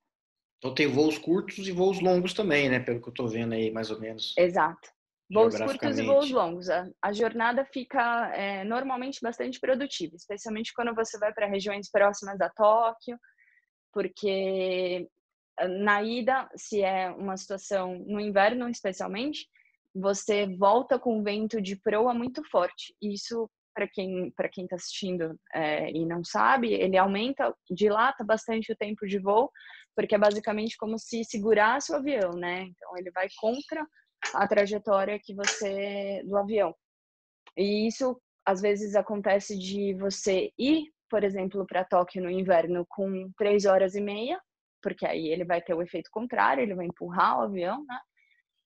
[0.58, 2.80] Então tem voos curtos e voos longos também, né?
[2.80, 4.34] Pelo que eu estou vendo aí, mais ou menos.
[4.36, 4.90] Exato.
[5.30, 6.70] Voos curtos e voos longos.
[6.70, 12.40] A, a jornada fica é, normalmente bastante produtiva, especialmente quando você vai para regiões próximas
[12.40, 13.18] a Tóquio,
[13.92, 15.06] porque
[15.58, 19.46] ah, na ida, se é uma situação no inverno especialmente,
[19.94, 22.94] você volta com vento de proa muito forte.
[23.02, 28.72] Isso, para quem para quem está assistindo é, e não sabe, ele aumenta, dilata bastante
[28.72, 29.50] o tempo de voo,
[29.94, 32.62] porque é basicamente como se segurasse o avião, né?
[32.62, 33.86] Então ele vai contra
[34.34, 36.74] a trajetória que você do avião.
[37.56, 43.30] E isso às vezes acontece de você ir, por exemplo, para Tóquio no inverno com
[43.36, 44.40] três horas e meia,
[44.82, 47.98] porque aí ele vai ter o efeito contrário, ele vai empurrar o avião, né?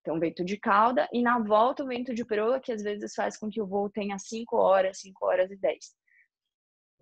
[0.00, 3.36] Então, vento de cauda, e na volta o vento de proa, que às vezes faz
[3.36, 5.78] com que o voo tenha 5 horas, 5 horas e 10.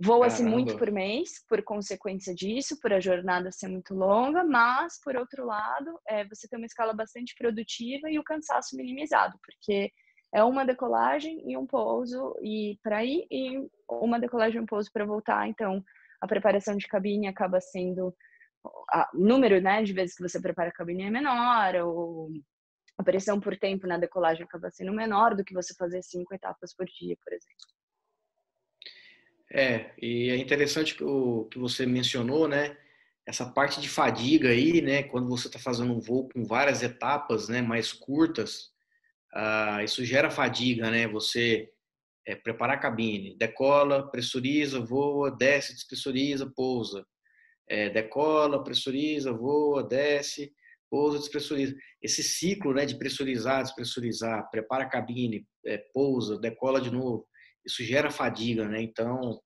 [0.02, 5.14] Voa-se muito por mês, por consequência disso, por a jornada ser muito longa, mas, por
[5.14, 9.92] outro lado, é, você tem uma escala bastante produtiva e o cansaço minimizado, porque
[10.32, 14.90] é uma decolagem e um pouso e para ir e uma decolagem e um pouso
[14.90, 15.46] para voltar.
[15.48, 15.84] Então,
[16.20, 18.14] a preparação de cabine acaba sendo
[18.64, 18.84] o
[19.14, 22.30] número né, de vezes que você prepara a cabine é menor, ou
[22.96, 26.74] a pressão por tempo na decolagem acaba sendo menor do que você fazer cinco etapas
[26.74, 27.79] por dia, por exemplo.
[29.52, 32.76] É, e é interessante que o que você mencionou, né?
[33.26, 35.02] Essa parte de fadiga aí, né?
[35.02, 37.60] Quando você está fazendo um voo com várias etapas, né?
[37.60, 38.70] Mais curtas,
[39.34, 41.08] ah, isso gera fadiga, né?
[41.08, 41.68] Você
[42.26, 47.04] é, preparar a cabine, decola, pressuriza, voa, desce, despressuriza, pousa.
[47.68, 50.52] É, decola, pressuriza, voa, desce,
[50.88, 51.74] pousa, despressuriza.
[52.00, 52.86] Esse ciclo, né?
[52.86, 57.28] De pressurizar, despressurizar, prepara a cabine, é, pousa, decola de novo
[57.64, 58.82] isso gera fadiga, né?
[58.82, 59.40] Então,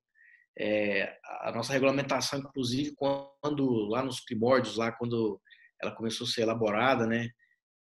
[0.57, 5.39] é, a nossa regulamentação, inclusive, quando lá nos primórdios, lá quando
[5.81, 7.29] ela começou a ser elaborada, né?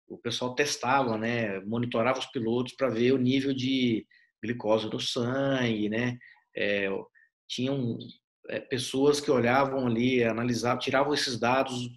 [0.09, 1.61] O pessoal testava, né?
[1.61, 4.07] Monitorava os pilotos para ver o nível de
[4.43, 6.19] glicose no sangue, né?
[6.57, 6.89] É,
[7.49, 7.99] tinham
[8.49, 11.89] é, pessoas que olhavam ali, analisavam, tiravam esses dados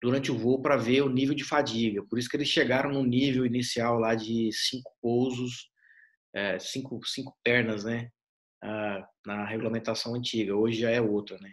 [0.00, 2.04] durante o voo para ver o nível de fadiga.
[2.08, 5.68] Por isso que eles chegaram no nível inicial lá de cinco pousos
[6.34, 8.10] é, cinco, cinco pernas, né?
[8.62, 10.54] Ah, na regulamentação antiga.
[10.54, 11.52] Hoje já é outra, né?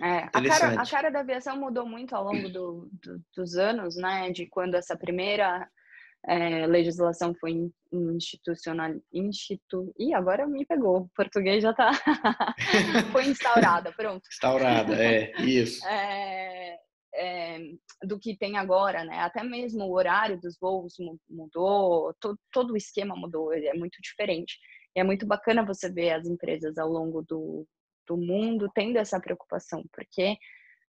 [0.00, 3.96] É, a, cara, a cara da aviação mudou muito ao longo do, do, dos anos,
[3.96, 4.30] né?
[4.30, 5.68] De quando essa primeira
[6.26, 11.90] é, legislação foi institucional, institu, e agora me pegou, o português já tá,
[13.12, 14.22] foi instaurada, pronto.
[14.30, 15.86] Instaurada, é, isso.
[15.86, 16.76] É,
[17.14, 17.58] é,
[18.02, 19.18] do que tem agora, né?
[19.20, 20.94] Até mesmo o horário dos voos
[21.28, 24.58] mudou, todo, todo o esquema mudou, é muito diferente.
[24.94, 27.66] E é muito bacana você ver as empresas ao longo do,
[28.06, 30.36] do mundo tendo essa preocupação, porque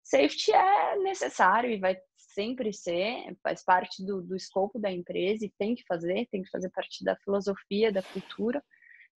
[0.02, 5.52] safety é necessário e vai sempre ser, faz parte do, do escopo da empresa e
[5.59, 8.62] tem que fazer, tem que fazer parte da filosofia, da cultura.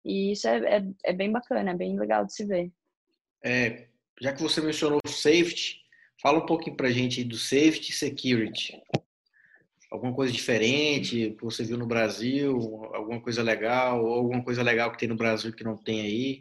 [0.04, 2.72] E isso é, é, é bem bacana, é bem legal de se ver.
[3.44, 3.88] É,
[4.20, 5.81] já que você mencionou safety,
[6.22, 8.82] fala um pouquinho para a gente do safety e security.
[9.92, 12.56] Alguma coisa diferente que você viu no Brasil,
[12.94, 16.40] alguma coisa legal, ou alguma coisa legal que tem no Brasil que não tem aí?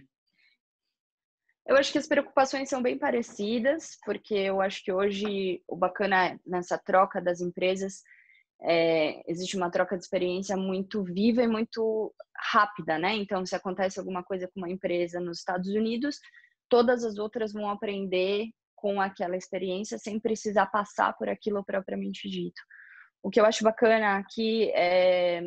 [1.66, 6.38] Eu acho que as preocupações são bem parecidas, porque eu acho que hoje o bacana
[6.46, 8.02] nessa troca das empresas
[8.62, 13.14] é, existe uma troca de experiência muito viva e muito rápida, né?
[13.16, 16.18] Então, se acontece alguma coisa com uma empresa nos Estados Unidos,
[16.68, 18.48] todas as outras vão aprender
[18.80, 22.60] com aquela experiência sem precisar passar por aquilo propriamente dito.
[23.22, 25.42] O que eu acho bacana aqui é,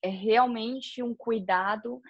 [0.00, 2.00] é realmente um cuidado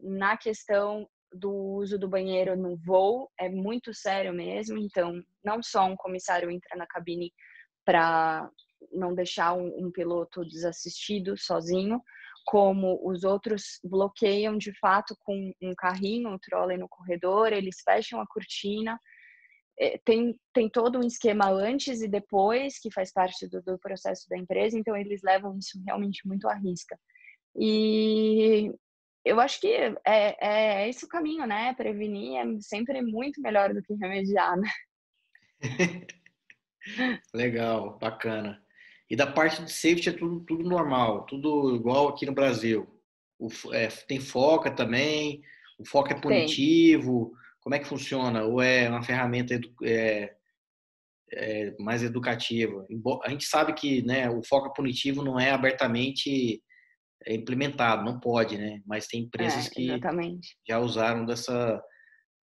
[0.00, 4.76] na questão do uso do banheiro no voo, é muito sério mesmo.
[4.76, 7.32] Então, não só um comissário entra na cabine
[7.84, 8.50] para
[8.90, 12.02] não deixar um, um piloto desassistido sozinho,
[12.44, 18.20] como os outros bloqueiam de fato com um carrinho, um trolley no corredor, eles fecham
[18.20, 18.98] a cortina.
[19.78, 24.28] É, tem, tem todo um esquema antes e depois, que faz parte do, do processo
[24.28, 26.98] da empresa, então eles levam isso realmente muito à risca.
[27.56, 28.70] E
[29.24, 30.36] eu acho que é, é,
[30.82, 31.74] é esse o caminho, né?
[31.74, 34.68] Prevenir é sempre muito melhor do que remediar, né?
[37.32, 38.62] Legal, bacana.
[39.08, 42.88] E da parte de safety é tudo, tudo normal, tudo igual aqui no Brasil.
[43.38, 45.42] O, é, tem foca também,
[45.78, 47.32] o foca é punitivo.
[47.62, 48.44] Como é que funciona?
[48.44, 50.34] Ou é uma ferramenta edu, é,
[51.32, 52.86] é, mais educativa?
[53.24, 56.62] A gente sabe que né, o foca punitivo não é abertamente
[57.26, 58.82] implementado, não pode, né?
[58.84, 60.00] Mas tem empresas é, que
[60.68, 61.80] já usaram dessa,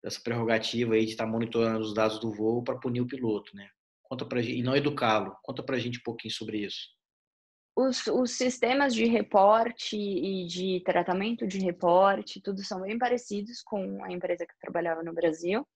[0.03, 3.69] dessa prerrogativa aí de estar monitorando os dados do voo para punir o piloto, né?
[4.03, 5.37] Conta pra gente, e não educá-lo.
[5.43, 6.96] Conta pra gente um pouquinho sobre isso.
[7.77, 14.03] Os, os sistemas de reporte e de tratamento de reporte, tudo são bem parecidos com
[14.03, 15.67] a empresa que eu trabalhava no Brasil.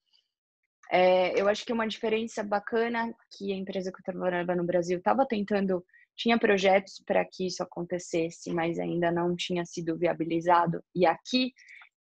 [0.90, 4.98] É, eu acho que uma diferença bacana que a empresa que eu trabalhava no Brasil
[4.98, 5.84] estava tentando,
[6.16, 11.52] tinha projetos para que isso acontecesse, mas ainda não tinha sido viabilizado, e aqui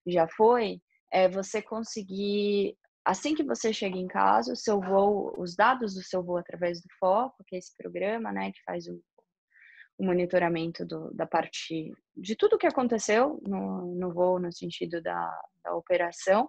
[0.06, 0.80] já foi,
[1.12, 6.02] é você conseguir assim que você chega em casa, o seu voo, os dados do
[6.02, 9.00] seu voo através do Foco, que é esse programa, né, que faz o,
[10.00, 15.38] o monitoramento do, da parte de tudo que aconteceu no, no voo, no sentido da,
[15.62, 16.48] da operação,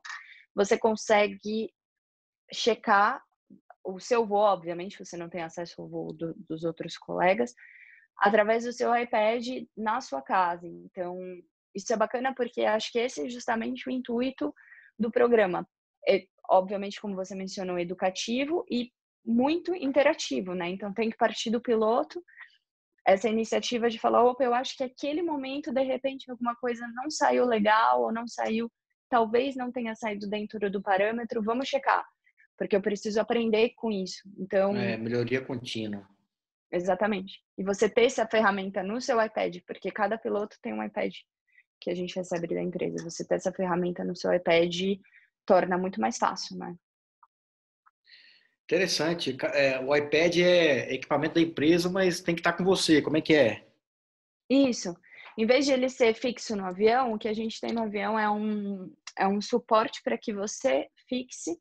[0.55, 1.69] você consegue
[2.53, 3.21] checar
[3.83, 7.53] o seu voo, obviamente, você não tem acesso ao voo do, dos outros colegas,
[8.17, 10.65] através do seu iPad na sua casa.
[10.65, 11.17] Então,
[11.75, 14.55] isso é bacana porque acho que esse é justamente o intuito
[14.97, 15.67] do programa.
[16.07, 18.93] É, obviamente, como você mencionou, educativo e
[19.25, 20.69] muito interativo, né?
[20.69, 22.23] Então tem que partir do piloto
[23.12, 27.10] essa iniciativa de falar, opa, eu acho que aquele momento, de repente, alguma coisa não
[27.10, 28.71] saiu legal ou não saiu,
[29.10, 32.06] talvez não tenha saído dentro do parâmetro, vamos checar,
[32.58, 34.21] porque eu preciso aprender com isso.
[34.38, 36.08] Então, é, melhoria contínua.
[36.71, 37.41] Exatamente.
[37.58, 41.13] E você ter essa ferramenta no seu iPad, porque cada piloto tem um iPad
[41.82, 43.04] que a gente recebe da empresa.
[43.04, 44.97] Você ter essa ferramenta no seu iPad
[45.45, 46.76] torna muito mais fácil, né?
[48.71, 49.36] Interessante.
[49.53, 53.01] É, o iPad é equipamento da empresa, mas tem que estar com você.
[53.01, 53.67] Como é que é?
[54.49, 54.95] Isso.
[55.38, 58.17] Em vez de ele ser fixo no avião, o que a gente tem no avião
[58.17, 61.60] é um, é um suporte para que você fixe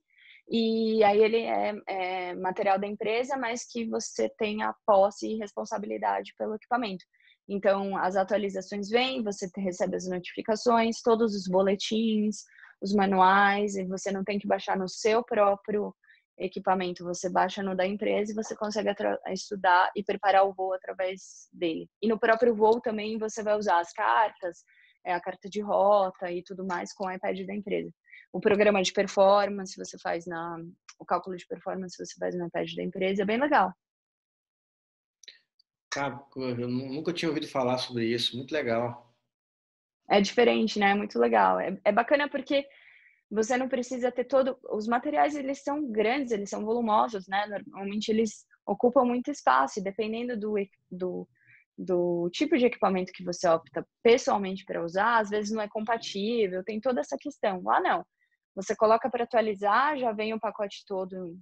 [0.49, 6.33] e aí ele é, é, material da empresa, mas que você tenha posse e responsabilidade
[6.39, 7.05] pelo equipamento.
[7.49, 12.45] Então, as atualizações vêm, você recebe as notificações, todos os boletins,
[12.81, 15.93] os manuais, e você não tem que baixar no seu próprio
[16.41, 18.89] equipamento, você baixa no da empresa e você consegue
[19.29, 21.89] estudar e preparar o voo através dele.
[22.03, 24.65] E no próprio voo também você vai usar as cartas,
[25.05, 27.93] é, a carta de rota e tudo mais com o iPad da empresa.
[28.33, 30.59] O programa de performance você faz na
[30.99, 33.73] o cálculo de performance você faz no iPad da empresa, é bem legal.
[35.91, 39.11] Cara, eu nunca tinha ouvido falar sobre isso, muito legal
[40.11, 40.91] é diferente, né?
[40.91, 41.61] É muito legal.
[41.61, 42.67] É, é bacana porque
[43.31, 44.59] você não precisa ter todo.
[44.71, 47.47] Os materiais eles são grandes, eles são volumosos, né?
[47.67, 50.55] Normalmente eles ocupam muito espaço, dependendo do,
[50.91, 51.29] do,
[51.79, 56.65] do tipo de equipamento que você opta pessoalmente para usar, às vezes não é compatível,
[56.65, 57.63] tem toda essa questão.
[57.63, 58.05] Lá não.
[58.55, 61.39] Você coloca para atualizar, já vem o pacote todo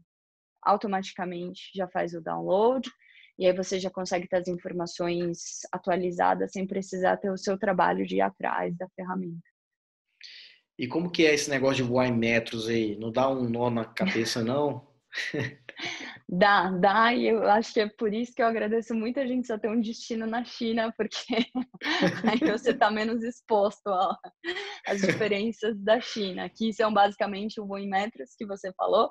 [0.63, 2.91] automaticamente, já faz o download
[3.39, 8.05] e aí você já consegue ter as informações atualizadas sem precisar ter o seu trabalho
[8.05, 9.58] de ir atrás da ferramenta.
[10.79, 12.97] E como que é esse negócio de voar em metros aí?
[12.97, 14.87] Não dá um nó na cabeça, não?
[16.31, 19.47] Dá, dá, e eu acho que é por isso que eu agradeço muito a gente
[19.47, 21.17] só ter um destino na China, porque
[22.31, 23.89] aí você está menos exposto
[24.87, 29.11] às diferenças da China, que são basicamente o voo em metros que você falou,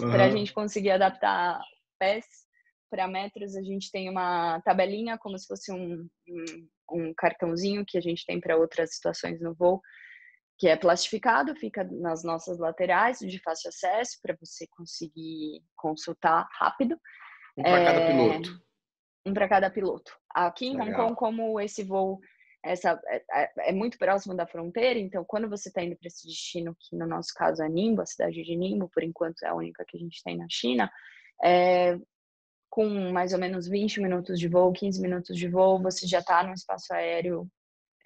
[0.00, 0.10] uhum.
[0.10, 1.60] para a gente conseguir adaptar
[2.00, 2.26] pés
[2.90, 7.96] para metros, a gente tem uma tabelinha, como se fosse um, um, um cartãozinho que
[7.96, 9.80] a gente tem para outras situações no voo,
[10.60, 17.00] que é plastificado, fica nas nossas laterais, de fácil acesso, para você conseguir consultar rápido.
[17.56, 18.62] Um para é, cada piloto.
[19.24, 20.18] Um para cada piloto.
[20.28, 21.06] Aqui em Legal.
[21.06, 22.20] Hong Kong, como esse voo
[22.62, 26.26] essa, é, é, é muito próximo da fronteira, então quando você está indo para esse
[26.26, 29.54] destino, que no nosso caso é Ningbo, a cidade de Ningbo, por enquanto é a
[29.54, 30.92] única que a gente tem na China,
[31.42, 31.98] é,
[32.68, 36.42] com mais ou menos 20 minutos de voo, 15 minutos de voo, você já está
[36.42, 37.48] no espaço aéreo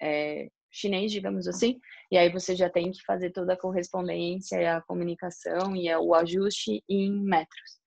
[0.01, 1.79] é, chinês, digamos assim,
[2.11, 6.83] e aí você já tem que fazer toda a correspondência, a comunicação e o ajuste
[6.89, 7.79] em metros.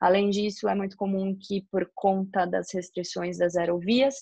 [0.00, 4.16] Além disso, é muito comum que, por conta das restrições das aerovias,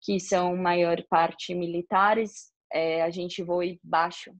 [0.00, 4.32] que são maior parte militares, é, a gente voe baixo.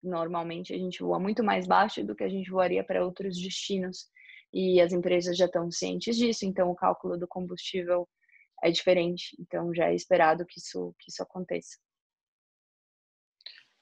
[0.00, 4.06] Normalmente, a gente voa muito mais baixo do que a gente voaria para outros destinos
[4.52, 8.08] e as empresas já estão cientes disso, então o cálculo do combustível
[8.62, 11.76] é diferente, então já é esperado que isso, que isso aconteça.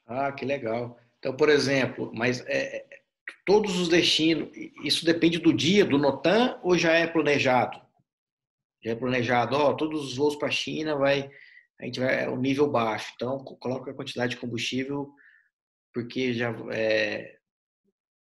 [0.06, 0.98] Ah, que legal.
[1.18, 2.86] Então, por exemplo, mas é, é
[3.44, 4.50] todos os destinos,
[4.84, 7.80] isso depende do dia, do NOTAM, ou já é planejado?
[8.84, 11.28] Já é planejado, ó, todos os voos para a China vai,
[11.80, 15.10] a gente vai é o nível baixo, então coloca a quantidade de combustível,
[15.92, 17.36] porque já é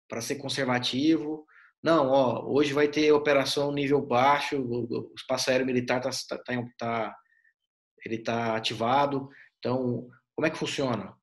[0.07, 1.45] para ser conservativo,
[1.83, 6.63] não, ó, hoje vai ter operação nível baixo, o, espaço aéreo militar tá, tá, tá,
[6.77, 7.15] tá
[8.05, 9.29] ele está ativado.
[9.59, 11.13] Então, como é que funciona?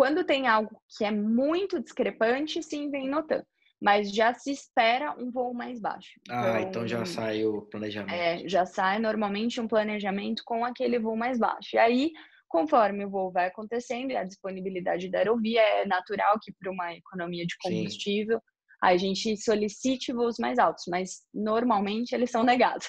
[0.00, 3.44] Quando tem algo que é muito discrepante, sim, vem notando.
[3.78, 6.18] Mas já se espera um voo mais baixo.
[6.30, 8.14] Ah, então já sai o planejamento.
[8.14, 11.68] É, já sai normalmente um planejamento com aquele voo mais baixo.
[11.74, 12.12] E aí,
[12.48, 16.94] conforme o voo vai acontecendo e a disponibilidade da aerovia, é natural que para uma
[16.94, 18.44] economia de combustível, sim
[18.82, 22.88] a gente solicite voos mais altos, mas normalmente eles são negados.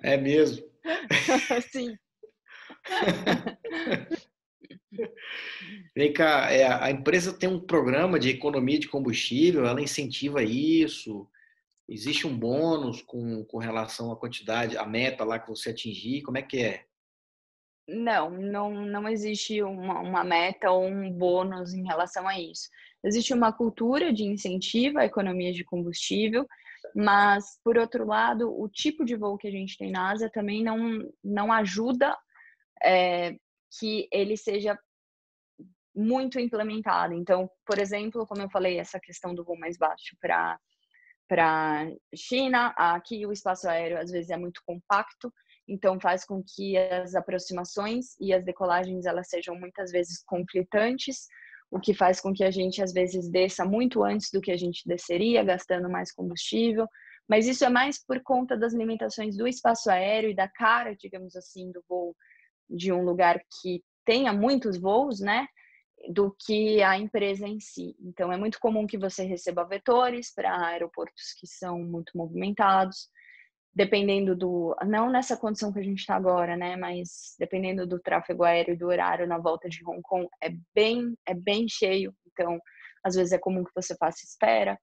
[0.00, 0.64] É mesmo?
[1.72, 1.98] Sim.
[5.94, 11.28] Vem cá, é, a empresa tem um programa de economia de combustível, ela incentiva isso?
[11.88, 16.22] Existe um bônus com, com relação à quantidade, a meta lá que você atingir?
[16.22, 16.84] Como é que é?
[17.88, 22.68] Não, não, não existe uma, uma meta ou um bônus em relação a isso.
[23.04, 26.44] Existe uma cultura de incentivo à economia de combustível,
[26.94, 30.64] mas, por outro lado, o tipo de voo que a gente tem na Ásia também
[30.64, 32.16] não, não ajuda
[32.82, 33.36] é,
[33.78, 34.78] que ele seja
[35.96, 37.14] muito implementado.
[37.14, 40.58] Então, por exemplo, como eu falei, essa questão do voo mais baixo para
[41.28, 45.32] para China, aqui o espaço aéreo às vezes é muito compacto,
[45.66, 51.26] então faz com que as aproximações e as decolagens elas sejam muitas vezes conflitantes,
[51.68, 54.56] o que faz com que a gente às vezes desça muito antes do que a
[54.56, 56.86] gente desceria, gastando mais combustível.
[57.28, 61.34] Mas isso é mais por conta das limitações do espaço aéreo e da cara, digamos
[61.34, 62.14] assim, do voo
[62.70, 65.48] de um lugar que tenha muitos voos, né?
[66.10, 67.96] Do que a empresa em si.
[68.00, 73.08] Então, é muito comum que você receba vetores para aeroportos que são muito movimentados
[73.76, 74.74] dependendo do.
[74.86, 76.76] Não nessa condição que a gente está agora, né?
[76.76, 81.14] Mas dependendo do tráfego aéreo e do horário na volta de Hong Kong, é bem,
[81.26, 82.14] é bem cheio.
[82.32, 82.58] Então,
[83.04, 84.78] às vezes é comum que você faça espera.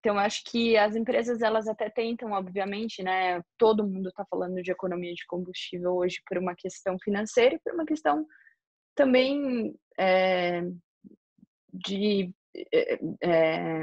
[0.00, 3.40] Então, acho que as empresas, elas até tentam, obviamente, né?
[3.56, 7.74] Todo mundo está falando de economia de combustível hoje por uma questão financeira e por
[7.74, 8.26] uma questão
[8.94, 10.62] também é,
[11.72, 12.32] de.
[12.72, 13.82] É, é,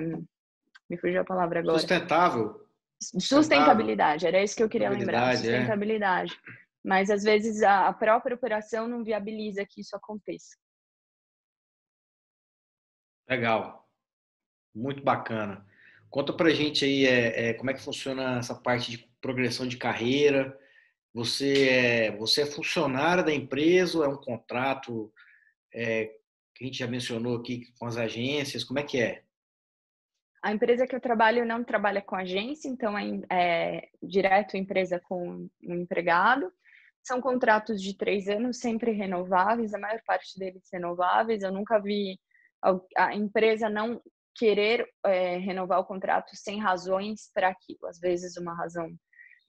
[0.89, 1.79] me fugiu a palavra agora.
[1.79, 2.67] Sustentável.
[2.99, 5.35] Sustentabilidade, era isso que eu queria lembrar.
[5.35, 6.33] Sustentabilidade.
[6.33, 6.67] É.
[6.83, 10.55] Mas às vezes a própria operação não viabiliza que isso aconteça.
[13.29, 13.87] Legal.
[14.73, 15.65] Muito bacana.
[16.09, 19.77] Conta pra gente aí é, é, como é que funciona essa parte de progressão de
[19.77, 20.57] carreira.
[21.17, 25.11] Você é, você é funcionário da empresa ou é um contrato
[25.73, 26.05] é,
[26.53, 28.63] que a gente já mencionou aqui com as agências?
[28.63, 29.23] Como é que é?
[30.43, 35.49] A empresa que eu trabalho não trabalha com agência, então é, é direto empresa com
[35.63, 36.53] um empregado.
[37.01, 41.41] São contratos de três anos, sempre renováveis, a maior parte deles renováveis.
[41.41, 42.19] Eu nunca vi
[42.95, 43.99] a empresa não
[44.35, 47.87] querer é, renovar o contrato sem razões para aquilo.
[47.87, 48.87] Às vezes, uma razão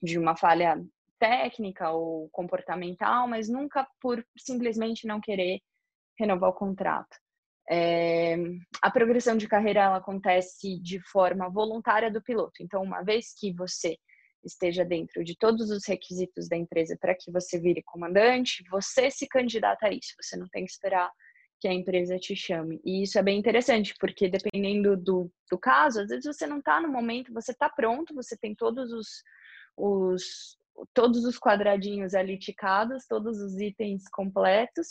[0.03, 0.83] de uma falha
[1.19, 5.61] técnica ou comportamental, mas nunca por simplesmente não querer
[6.19, 7.16] renovar o contrato.
[7.71, 8.37] É,
[8.83, 12.62] a progressão de carreira ela acontece de forma voluntária do piloto.
[12.62, 13.97] Então, uma vez que você
[14.45, 19.27] esteja dentro de todos os requisitos da empresa para que você vire comandante, você se
[19.27, 20.14] candidata a isso.
[20.21, 21.11] Você não tem que esperar
[21.61, 22.81] que a empresa te chame.
[22.85, 26.81] E isso é bem interessante, porque dependendo do, do caso, às vezes você não está
[26.81, 29.23] no momento, você está pronto, você tem todos os,
[29.77, 30.57] os,
[30.95, 34.89] todos os quadradinhos ali ticados, todos os itens completos,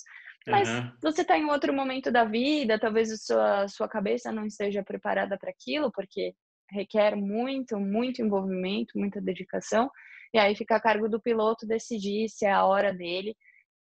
[0.48, 0.92] mas uhum.
[1.02, 5.38] você está em outro momento da vida, talvez a sua, sua cabeça não esteja preparada
[5.38, 6.34] para aquilo, porque
[6.72, 9.90] requer muito, muito envolvimento, muita dedicação,
[10.34, 13.36] e aí fica a cargo do piloto decidir se é a hora dele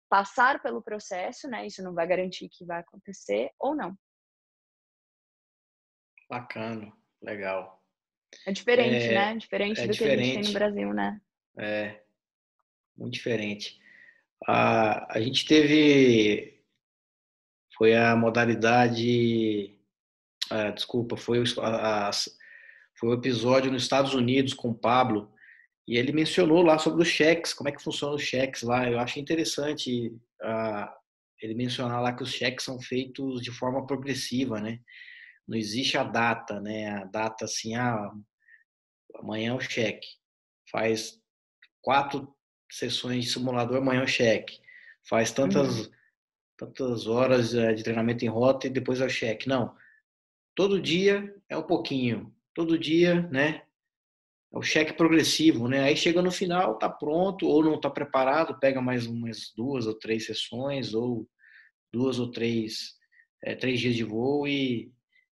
[0.08, 1.66] passar pelo processo, né?
[1.66, 3.96] Isso não vai garantir que vai acontecer ou não.
[6.28, 6.92] Bacana,
[7.22, 7.82] legal.
[8.46, 9.36] É diferente, é, né?
[9.36, 10.16] Diferente é do diferente.
[10.16, 11.20] que a gente tem no Brasil, né?
[11.58, 12.00] É,
[12.96, 13.80] muito diferente.
[14.46, 16.62] A, a gente teve,
[17.76, 19.78] foi a modalidade,
[20.50, 22.10] ah, desculpa, foi o, a, a,
[22.98, 25.32] foi o episódio nos Estados Unidos com o Pablo,
[25.86, 28.88] e ele mencionou lá sobre os cheques, como é que funcionam os cheques lá.
[28.88, 30.08] Eu achei interessante
[30.42, 30.88] uh,
[31.40, 34.80] ele mencionar lá que os cheques são feitos de forma progressiva, né?
[35.46, 36.88] Não existe a data, né?
[36.88, 38.10] A data assim, ah,
[39.16, 40.06] amanhã é o cheque.
[40.70, 41.20] Faz
[41.84, 42.34] quatro
[42.70, 44.58] sessões de simulador, amanhã é o cheque.
[45.06, 45.90] Faz tantas, uhum.
[46.56, 49.46] tantas horas eh, de treinamento em rota e depois é o cheque.
[49.46, 49.76] Não.
[50.54, 52.34] Todo dia é um pouquinho.
[52.54, 53.62] Todo dia, né?
[54.50, 55.80] é o cheque progressivo, né?
[55.80, 59.94] Aí chega no final, tá pronto ou não tá preparado, pega mais umas duas ou
[59.94, 61.28] três sessões ou
[61.92, 62.94] duas ou três
[63.42, 64.90] é, três dias de voo e,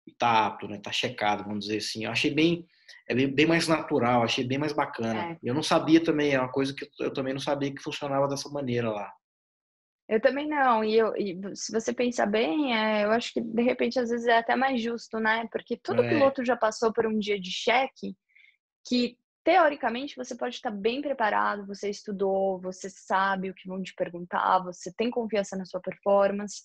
[0.05, 0.79] e tá apto, né?
[0.79, 2.05] Tá checado, vamos dizer assim.
[2.05, 2.65] Eu achei bem
[3.07, 5.31] é bem, bem mais natural, achei bem mais bacana.
[5.31, 5.37] É.
[5.43, 8.49] Eu não sabia também, é uma coisa que eu também não sabia que funcionava dessa
[8.49, 9.11] maneira lá.
[10.09, 13.61] Eu também não, e, eu, e se você pensar bem, é, eu acho que de
[13.61, 15.47] repente às vezes é até mais justo, né?
[15.51, 16.07] Porque todo é.
[16.07, 18.15] piloto já passou por um dia de cheque
[18.87, 23.93] que teoricamente você pode estar bem preparado, você estudou, você sabe o que vão te
[23.95, 26.63] perguntar, você tem confiança na sua performance,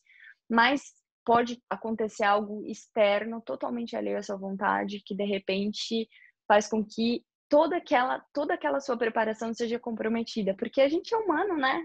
[0.49, 0.83] mas
[1.25, 6.09] pode acontecer algo externo, totalmente alheio à sua vontade, que de repente
[6.47, 11.17] faz com que toda aquela, toda aquela sua preparação seja comprometida, porque a gente é
[11.17, 11.85] humano, né?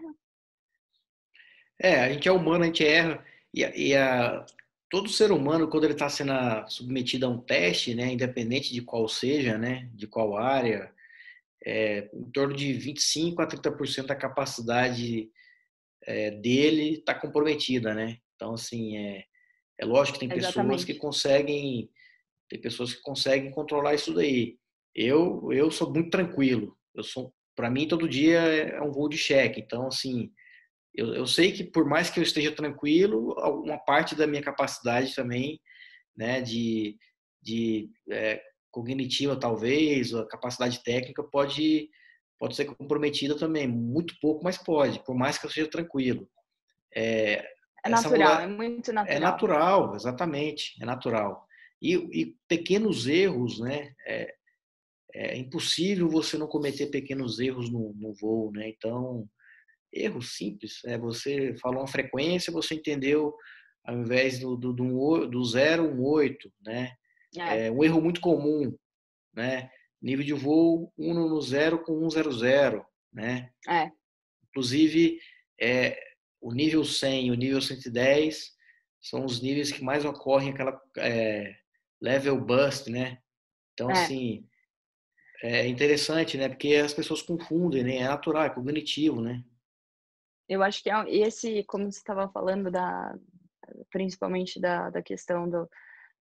[1.80, 3.24] É, a gente é humano, a gente erra.
[3.54, 4.46] E, e a,
[4.90, 6.34] todo ser humano, quando ele está sendo
[6.68, 10.92] submetido a um teste, né, independente de qual seja, né, de qual área,
[11.64, 15.30] é, em torno de 25 a 30% da capacidade
[16.04, 18.20] é, dele está comprometida, né?
[18.38, 19.26] Então, assim, é,
[19.80, 20.70] é lógico que tem Exatamente.
[20.70, 21.90] pessoas que conseguem,
[22.48, 24.58] tem pessoas que conseguem controlar isso daí.
[24.96, 26.78] Eu, eu sou muito tranquilo.
[26.96, 29.60] Eu sou, para mim, todo dia é um voo de cheque.
[29.60, 30.32] Então, assim,
[30.96, 33.34] eu, eu sei que por mais que eu esteja tranquilo,
[33.64, 35.60] uma parte da minha capacidade também,
[36.16, 36.96] né, de,
[37.42, 41.90] de é, cognitiva talvez, a capacidade técnica pode
[42.40, 46.30] pode ser comprometida também, muito pouco, mas pode, por mais que eu seja tranquilo.
[46.96, 47.44] É,
[47.88, 49.18] é natural, mulher, é muito natural.
[49.18, 51.48] É natural, exatamente, é natural.
[51.82, 53.94] E, e pequenos erros, né?
[54.06, 54.34] É,
[55.14, 58.70] é, impossível você não cometer pequenos erros no, no voo, né?
[58.70, 59.28] Então,
[59.92, 60.84] erros simples.
[60.86, 63.34] É, você falou uma frequência, você entendeu
[63.84, 66.94] ao invés do, do, do, do 0, um 8, né?
[67.38, 67.68] É.
[67.68, 67.72] é.
[67.72, 68.76] um erro muito comum,
[69.34, 69.70] né?
[70.02, 72.22] Nível de voo 1 no 0 com 100,
[73.14, 73.50] né?
[73.68, 73.90] É.
[74.50, 75.20] Inclusive,
[75.60, 75.98] é,
[76.42, 78.56] o nível 100 e o nível 110
[79.02, 81.56] são os níveis que mais ocorrem aquela é,
[82.02, 83.20] level bust, né?
[83.74, 83.94] Então, é.
[83.94, 84.48] assim,
[85.44, 86.50] é interessante, né?
[86.50, 87.98] Porque as pessoas confundem, né?
[87.98, 89.44] É natural, é cognitivo, né?
[90.50, 93.14] Eu acho que é esse, como você estava falando, da,
[93.92, 95.70] principalmente da, da questão do,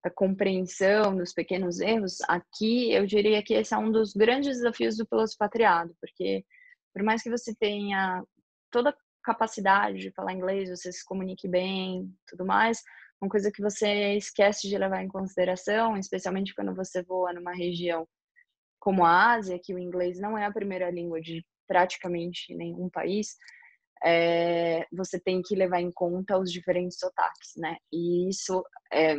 [0.02, 4.96] da compreensão dos pequenos erros, aqui eu diria que esse é um dos grandes desafios
[4.96, 6.44] do piloto expatriado, porque
[6.92, 8.22] por mais que você tenha
[8.70, 8.96] toda a
[9.26, 12.80] capacidade de falar inglês, você se comunique bem, tudo mais,
[13.20, 18.06] uma coisa que você esquece de levar em consideração, especialmente quando você voa numa região
[18.78, 23.36] como a Ásia, que o inglês não é a primeira língua de praticamente nenhum país,
[24.04, 27.76] é, você tem que levar em conta os diferentes sotaques, né?
[27.92, 28.62] E isso
[28.92, 29.16] é,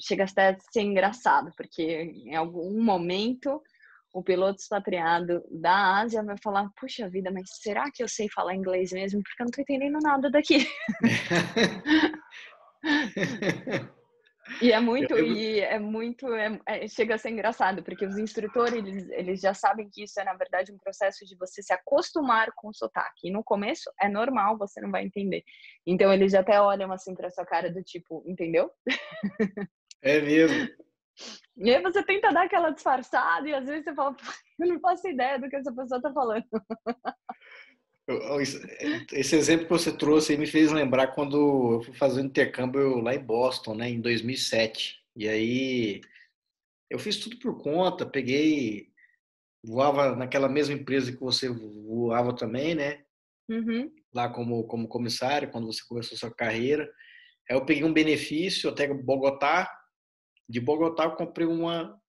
[0.00, 3.60] chega até a ser engraçado, porque em algum momento
[4.16, 8.54] o piloto expatriado da Ásia vai falar: Puxa vida, mas será que eu sei falar
[8.54, 9.20] inglês mesmo?
[9.22, 10.66] Porque eu não tô entendendo nada daqui.
[14.62, 18.16] E é muito, eu, e é muito, é, é, chega a ser engraçado, porque os
[18.16, 21.72] instrutores, eles, eles já sabem que isso é, na verdade, um processo de você se
[21.72, 23.26] acostumar com o sotaque.
[23.26, 25.42] E no começo é normal, você não vai entender.
[25.84, 28.70] Então, eles até olham assim pra sua cara do tipo, entendeu?
[30.00, 30.68] É mesmo.
[31.56, 34.16] E aí você tenta dar aquela disfarçada e às vezes você fala,
[34.58, 36.44] eu não faço ideia do que essa pessoa tá falando.
[39.12, 43.14] Esse exemplo que você trouxe me fez lembrar quando eu fui fazer um intercâmbio lá
[43.14, 45.02] em Boston, né, em 2007.
[45.16, 46.00] E aí
[46.88, 48.92] eu fiz tudo por conta, peguei,
[49.64, 53.02] voava naquela mesma empresa que você voava também, né?
[53.48, 53.90] Uhum.
[54.14, 56.88] Lá como, como comissário, quando você começou sua carreira.
[57.50, 59.68] Aí eu peguei um benefício até Bogotá.
[60.48, 62.00] De Bogotá eu comprei uma,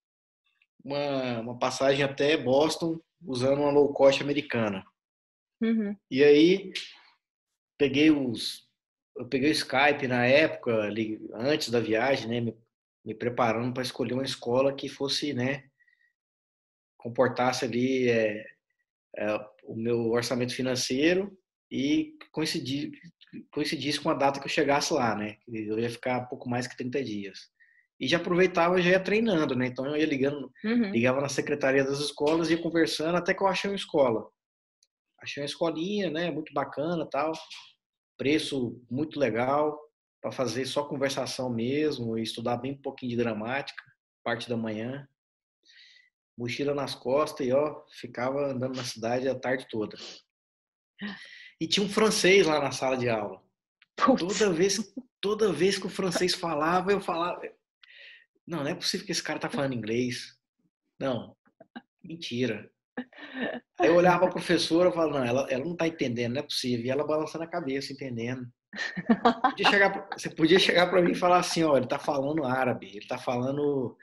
[0.83, 4.85] uma, uma passagem até Boston usando uma low cost americana.
[5.61, 5.95] Uhum.
[6.09, 6.71] E aí
[7.77, 8.67] peguei os
[9.17, 12.55] eu peguei o Skype na época, ali, antes da viagem, né, me,
[13.03, 15.63] me preparando para escolher uma escola que fosse, né,
[16.97, 18.45] comportasse ali é,
[19.17, 21.35] é, o meu orçamento financeiro
[21.71, 22.91] e coincidir,
[23.51, 25.37] coincidisse com a data que eu chegasse lá, né?
[25.47, 27.49] Eu ia ficar pouco mais que 30 dias.
[27.99, 29.67] E já aproveitava e já ia treinando, né?
[29.67, 30.91] Então eu ia ligando, uhum.
[30.91, 34.29] ligava na secretaria das escolas, ia conversando até que eu achei uma escola
[35.19, 37.33] achei uma escolinha, né, muito bacana, tal,
[38.17, 39.77] preço muito legal
[40.21, 43.83] para fazer só conversação mesmo e estudar bem um pouquinho de gramática,
[44.23, 45.07] parte da manhã.
[46.37, 49.97] Mochila nas costas e ó, ficava andando na cidade a tarde toda.
[51.59, 53.41] E tinha um francês lá na sala de aula.
[53.95, 57.41] Toda vez, toda vez que o francês falava, eu falava,
[58.47, 60.37] não, não é possível que esse cara tá falando inglês.
[60.99, 61.35] Não,
[62.03, 62.69] mentira.
[63.79, 66.39] Aí eu olhava para a professora e falava, não, ela, ela não está entendendo, não
[66.39, 66.85] é possível.
[66.85, 68.47] E ela balançando a cabeça, entendendo.
[69.41, 72.87] Podia chegar, você podia chegar para mim e falar assim, ó, ele está falando árabe,
[72.87, 73.95] ele está falando...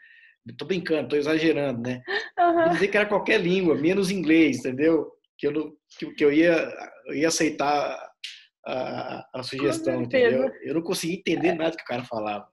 [0.59, 2.03] Tô brincando, tô exagerando, né?
[2.39, 2.71] Uhum.
[2.73, 5.11] Dizer que era qualquer língua, menos inglês, entendeu?
[5.39, 6.71] Que eu, não, que, que eu, ia,
[7.07, 7.99] eu ia aceitar
[8.67, 10.53] a, a sugestão, entendeu?
[10.63, 12.47] Eu não conseguia entender nada que o cara falava.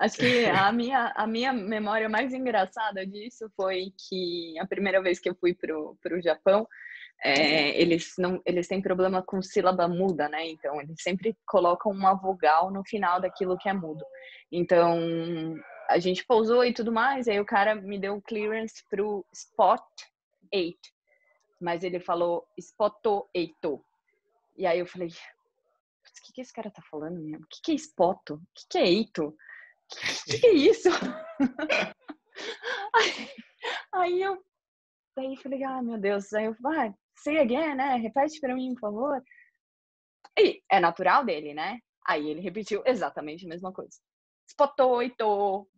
[0.00, 5.18] Acho que a minha, a minha memória mais engraçada disso foi que a primeira vez
[5.18, 6.66] que eu fui pro, pro Japão,
[7.22, 10.48] é, eles não eles têm problema com sílaba muda, né?
[10.48, 14.02] Então eles sempre colocam uma vogal no final daquilo que é mudo.
[14.50, 14.98] Então
[15.90, 19.82] a gente pousou e tudo mais, aí o cara me deu clearance pro spot
[20.52, 20.78] 8.
[21.60, 23.84] Mas ele falou spoto eito.
[24.56, 27.44] E aí eu falei, o que, que esse cara tá falando mesmo?
[27.44, 28.34] O que, que é spoto?
[28.34, 29.36] O que, que é eito?
[30.26, 30.88] Que, que é isso?
[32.94, 33.28] aí,
[33.94, 34.42] aí eu
[35.16, 36.32] daí falei, ah, meu Deus.
[36.32, 37.96] Aí eu falei, ah, say again, né?
[37.96, 39.22] Repete pra mim, por favor.
[40.38, 41.78] E é natural dele, né?
[42.06, 43.98] Aí ele repetiu exatamente a mesma coisa.
[44.48, 45.68] Spotoito.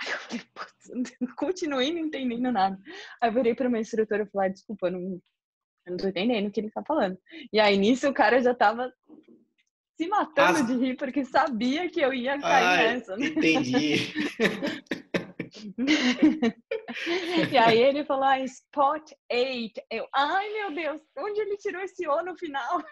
[0.00, 2.78] Aí eu falei, putz, continuei não entendendo nada.
[3.20, 6.48] Aí eu virei pra minha instrutora e falei, ah, desculpa, não, eu não tô entendendo
[6.48, 7.18] o que ele tá falando.
[7.52, 8.92] E aí nisso o cara já tava
[9.96, 10.66] se matando As...
[10.66, 13.16] de rir porque sabia que eu ia cair Ai, nessa.
[13.16, 13.26] Né?
[13.26, 14.12] Entendi.
[17.52, 19.80] e aí ele falou, ah, spot eight.
[19.90, 22.82] Eu, ai meu Deus, onde ele tirou esse O no final?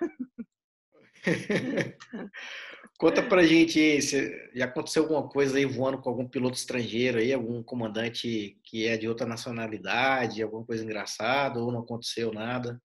[2.98, 7.32] Conta pra gente se já aconteceu alguma coisa aí voando com algum piloto estrangeiro aí,
[7.32, 12.80] algum comandante que é de outra nacionalidade, alguma coisa engraçada, ou não aconteceu nada?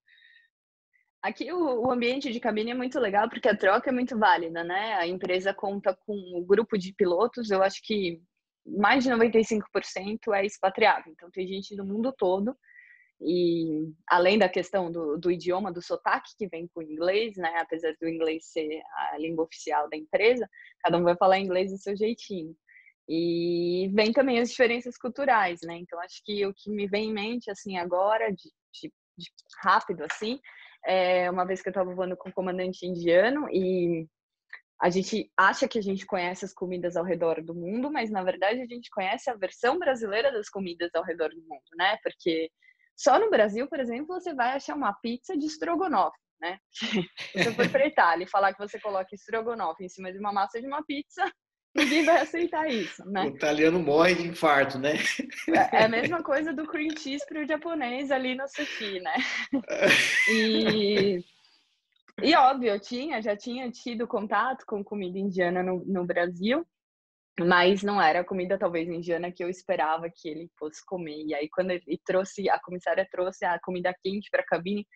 [1.22, 4.62] Aqui o, o, ambiente de cabine é muito legal porque a troca é muito válida,
[4.62, 4.94] né?
[4.94, 8.22] A empresa conta com o um grupo de pilotos, eu acho que
[8.64, 11.10] mais de 95% é expatriado.
[11.10, 12.56] Então tem gente do mundo todo
[13.20, 17.52] e além da questão do, do, idioma, do sotaque que vem com o inglês, né?
[17.58, 18.80] Apesar do inglês ser
[19.12, 20.48] a língua oficial da empresa,
[20.80, 22.54] cada um vai falar inglês do seu jeitinho.
[23.08, 25.78] E vem também as diferenças culturais, né?
[25.78, 29.30] Então acho que o que me vem em mente assim agora, de, de, de
[29.64, 30.38] rápido assim,
[30.88, 34.08] é, uma vez que eu estava voando com um comandante indiano e
[34.80, 38.22] a gente acha que a gente conhece as comidas ao redor do mundo, mas na
[38.22, 41.98] verdade a gente conhece a versão brasileira das comidas ao redor do mundo, né?
[42.02, 42.50] Porque
[42.96, 46.58] só no Brasil, por exemplo, você vai achar uma pizza de estrogonofe, né?
[47.32, 50.32] Se você for para Itália e falar que você coloca estrogonofe em cima de uma
[50.32, 51.30] massa de uma pizza,
[51.78, 53.24] ninguém vai aceitar isso, né?
[53.24, 54.94] O italiano morre de infarto, né?
[55.48, 59.14] É, é a mesma coisa do cream cheese para o japonês ali no sushi, né?
[60.30, 61.24] E,
[62.22, 66.66] e óbvio, eu tinha, já tinha tido contato com comida indiana no, no Brasil,
[67.40, 71.24] mas não era a comida talvez indiana que eu esperava que ele fosse comer.
[71.24, 74.86] E aí quando ele trouxe, a comissária trouxe a comida quente para a cabine,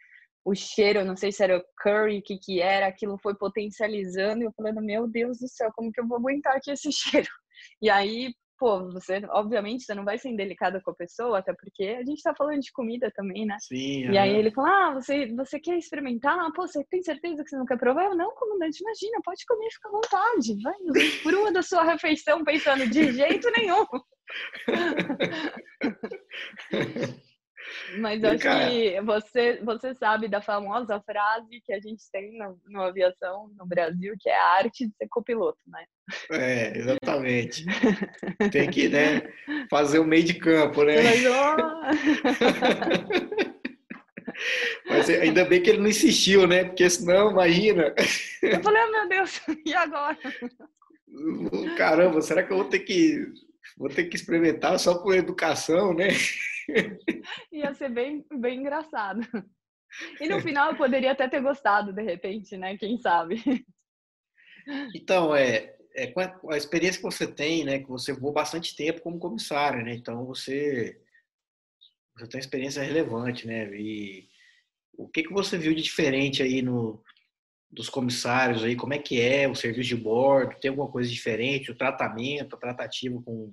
[0.45, 4.47] o cheiro, não sei se era curry, o que que era, aquilo foi potencializando e
[4.47, 7.29] eu falando, meu Deus do céu, como que eu vou aguentar aqui esse cheiro?
[7.81, 11.85] E aí, pô, você, obviamente, você não vai ser indelicada com a pessoa, até porque
[11.85, 13.57] a gente tá falando de comida também, né?
[13.61, 14.11] Sim.
[14.11, 16.37] E aí ele fala, ah, você, você quer experimentar?
[16.39, 18.05] Ah, pô, você tem certeza que você não quer provar?
[18.05, 20.61] Eu, não, comandante, imagina, pode comer, fica à vontade.
[20.63, 20.75] Vai,
[21.23, 23.87] frua da sua refeição pensando de jeito nenhum.
[27.99, 32.83] Mas acho que você, você sabe da famosa frase que a gente tem no, no
[32.83, 35.85] aviação no Brasil, que é a arte de ser copiloto, né?
[36.31, 37.65] É, exatamente.
[38.51, 39.23] Tem que né,
[39.71, 40.97] fazer o meio de campo, né?
[41.03, 41.23] Mas,
[44.89, 46.65] Mas ainda bem que ele não insistiu, né?
[46.65, 47.95] Porque senão, imagina.
[48.43, 50.19] Eu falei, oh, meu Deus, e agora?
[51.77, 53.27] Caramba, será que eu vou ter que
[53.77, 56.09] vou ter que experimentar só por educação, né?
[57.53, 59.21] Ia ser bem, bem engraçado.
[60.21, 62.77] E no final eu poderia até ter gostado, de repente, né?
[62.77, 63.43] Quem sabe?
[64.95, 67.81] Então, é, é com a, a, experiência que você tem, né?
[67.81, 69.95] Que você voou bastante tempo como comissário, né?
[69.95, 71.01] Então você,
[72.17, 73.69] você tem experiência relevante, né?
[73.75, 74.29] E
[74.97, 77.03] o que, que você viu de diferente aí no,
[77.71, 78.77] dos comissários aí?
[78.77, 80.59] Como é que é o serviço de bordo?
[80.61, 81.71] Tem alguma coisa diferente?
[81.71, 83.53] O tratamento, a tratativa com,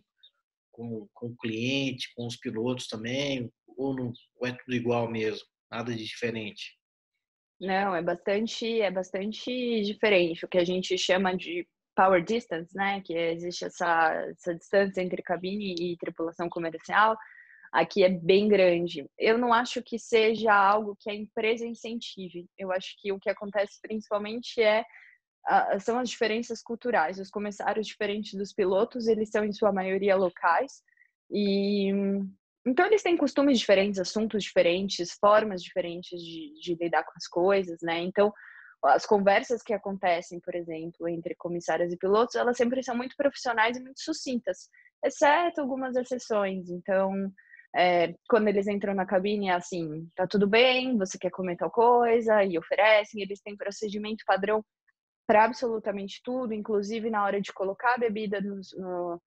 [0.79, 3.51] com, com o cliente, com os pilotos também?
[3.75, 5.45] Ou, não, ou é tudo igual mesmo?
[5.69, 6.77] Nada de diferente?
[7.59, 10.45] Não, é bastante, é bastante diferente.
[10.45, 13.01] O que a gente chama de power distance, né?
[13.01, 17.17] Que existe essa, essa distância entre cabine e tripulação comercial.
[17.73, 19.05] Aqui é bem grande.
[19.17, 22.47] Eu não acho que seja algo que a empresa incentive.
[22.57, 24.83] Eu acho que o que acontece principalmente é
[25.79, 27.19] são as diferenças culturais.
[27.19, 30.83] Os comissários diferentes dos pilotos, eles são em sua maioria locais
[31.31, 31.91] e
[32.67, 37.79] então eles têm costumes diferentes, assuntos diferentes, formas diferentes de, de lidar com as coisas,
[37.81, 38.01] né?
[38.01, 38.31] Então
[38.83, 43.77] as conversas que acontecem, por exemplo, entre comissários e pilotos, elas sempre são muito profissionais
[43.77, 44.69] e muito sucintas,
[45.03, 46.69] exceto algumas exceções.
[46.69, 47.11] Então,
[47.75, 51.69] é, quando eles entram na cabine, é assim, tá tudo bem, você quer comer tal
[51.69, 54.63] coisa, e oferecem, eles têm procedimento padrão
[55.29, 59.21] para absolutamente tudo, inclusive na hora de colocar a bebida no, no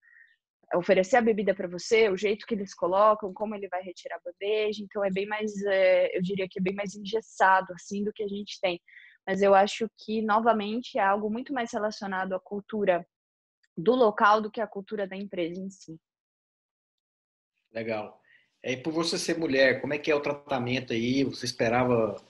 [0.74, 4.20] oferecer a bebida para você, o jeito que eles colocam, como ele vai retirar a
[4.24, 8.12] bandeja, então é bem mais, é, eu diria que é bem mais engessado assim do
[8.12, 8.80] que a gente tem.
[9.24, 13.06] Mas eu acho que novamente é algo muito mais relacionado à cultura
[13.76, 15.96] do local do que à cultura da empresa em si.
[17.72, 18.20] Legal.
[18.60, 21.22] E por você ser mulher, como é que é o tratamento aí?
[21.22, 22.20] Você esperava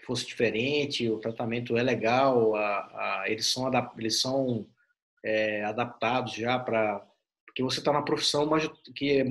[0.00, 4.66] que fosse diferente, o tratamento é legal, a, a, eles são, eles são
[5.24, 7.06] é, adaptados já para
[7.44, 8.48] porque você está na profissão
[8.94, 9.24] que é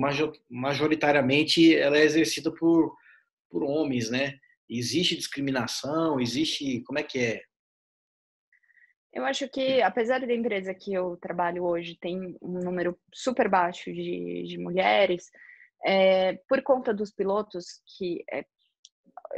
[0.50, 2.94] majoritariamente ela é exercida por,
[3.48, 4.38] por homens, né?
[4.68, 6.20] Existe discriminação?
[6.20, 7.42] Existe como é que é?
[9.10, 13.90] Eu acho que, apesar da empresa que eu trabalho hoje tem um número super baixo
[13.90, 15.30] de, de mulheres,
[15.84, 18.44] é, por conta dos pilotos que é,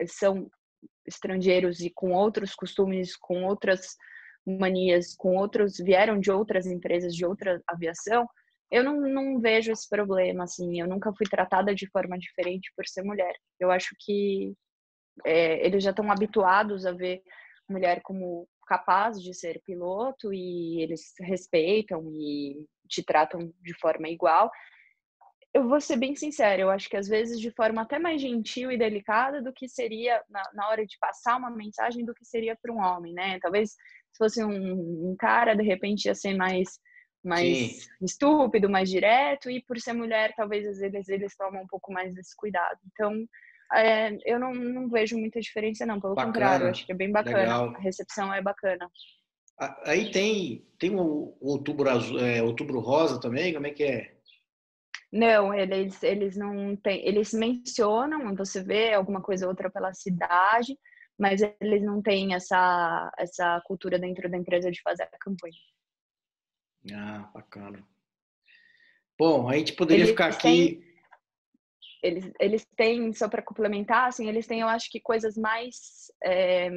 [0.07, 0.51] são
[1.07, 3.97] estrangeiros e com outros costumes, com outras
[4.47, 8.27] manias, com outros vieram de outras empresas, de outra aviação,
[8.71, 12.87] eu não, não vejo esse problema, assim, eu nunca fui tratada de forma diferente por
[12.87, 13.35] ser mulher.
[13.61, 14.55] Eu acho que
[15.27, 17.23] é, eles já estão habituados a ver
[17.69, 24.51] mulher como capaz de ser piloto e eles respeitam e te tratam de forma igual
[25.55, 28.73] eu vou ser bem sincera, eu acho que às vezes de forma até mais gentil
[28.73, 32.57] e delicada do que seria na, na hora de passar uma mensagem do que seria
[32.61, 33.39] para um homem, né?
[33.41, 36.81] Talvez se fosse um, um, cara, de repente ia ser mais
[37.25, 37.89] mais Sim.
[38.03, 42.13] estúpido, mais direto, e por ser mulher, talvez às vezes eles tomam um pouco mais
[42.17, 42.77] desse cuidado.
[42.93, 43.15] Então,
[43.75, 46.33] é, eu não, não, vejo muita diferença, não, pelo bacana.
[46.33, 47.39] contrário, acho que é bem bacana.
[47.39, 47.77] Legal.
[47.77, 48.91] A recepção é bacana.
[49.85, 54.13] Aí tem, tem o outubro, azul, é, outubro rosa também, como é que é?
[55.13, 60.79] Não, eles, eles não têm, eles mencionam, você vê alguma coisa ou outra pela cidade,
[61.19, 65.55] mas eles não têm essa, essa cultura dentro da empresa de fazer a campanha.
[66.95, 67.87] Ah, bacana.
[69.19, 70.41] Bom, a gente poderia eles ficar aqui.
[70.41, 70.93] Têm,
[72.03, 76.11] eles, eles têm, só para complementar, assim, eles têm, eu acho que coisas mais.
[76.25, 76.71] É,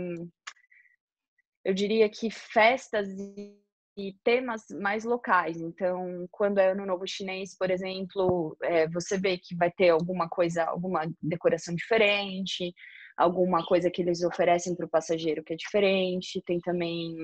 [1.63, 3.64] eu diria que festas e
[3.97, 5.61] e temas mais locais.
[5.61, 10.27] Então, quando é Ano Novo Chinês, por exemplo, é, você vê que vai ter alguma
[10.27, 12.73] coisa, alguma decoração diferente,
[13.17, 16.43] alguma coisa que eles oferecem para o passageiro que é diferente.
[16.45, 17.15] Tem também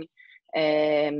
[0.55, 1.11] é,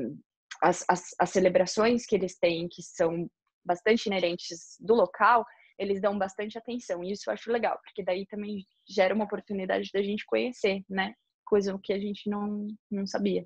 [0.62, 3.30] as, as, as celebrações que eles têm, que são
[3.66, 5.46] bastante inerentes do local,
[5.78, 7.04] eles dão bastante atenção.
[7.04, 11.14] E isso eu acho legal, porque daí também gera uma oportunidade da gente conhecer, né?
[11.46, 13.46] Coisa que a gente não, não sabia.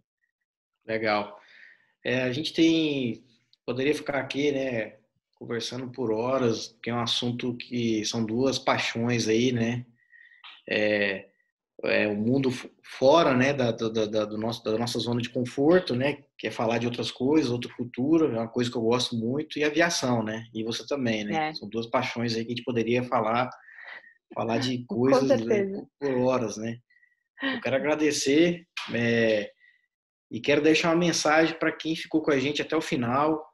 [0.86, 1.40] Legal.
[2.06, 3.26] É, a gente tem
[3.66, 4.94] poderia ficar aqui, né,
[5.36, 9.86] conversando por horas, porque é um assunto que são duas paixões aí, né?
[10.70, 11.26] É,
[11.84, 12.50] é o mundo
[12.84, 16.20] fora, né, da, da, da, do nosso, da nossa zona de conforto, né?
[16.38, 19.58] Que é falar de outras coisas, outra cultura, é uma coisa que eu gosto muito,
[19.58, 20.46] e aviação, né?
[20.54, 21.50] E você também, né?
[21.50, 21.54] É.
[21.54, 23.50] São duas paixões aí que a gente poderia falar,
[24.34, 25.66] falar de coisas né,
[26.00, 26.78] por horas, né?
[27.42, 29.52] Eu quero agradecer é,
[30.30, 33.46] e quero deixar uma mensagem para quem ficou com a gente até o final.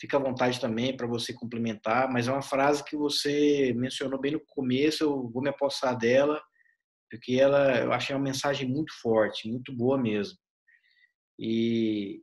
[0.00, 4.32] Fica à vontade também para você complementar, mas é uma frase que você mencionou bem
[4.32, 6.42] no começo, eu vou me apossar dela,
[7.10, 10.36] porque ela, eu achei uma mensagem muito forte, muito boa mesmo.
[11.38, 12.22] E,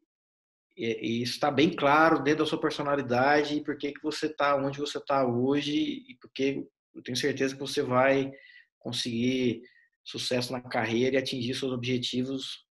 [0.76, 4.55] e, e isso está bem claro dentro da sua personalidade e por que, você está
[4.55, 8.32] onde você está hoje e porque eu tenho certeza que você vai
[8.80, 9.62] conseguir
[10.03, 12.68] sucesso na carreira e atingir seus objetivos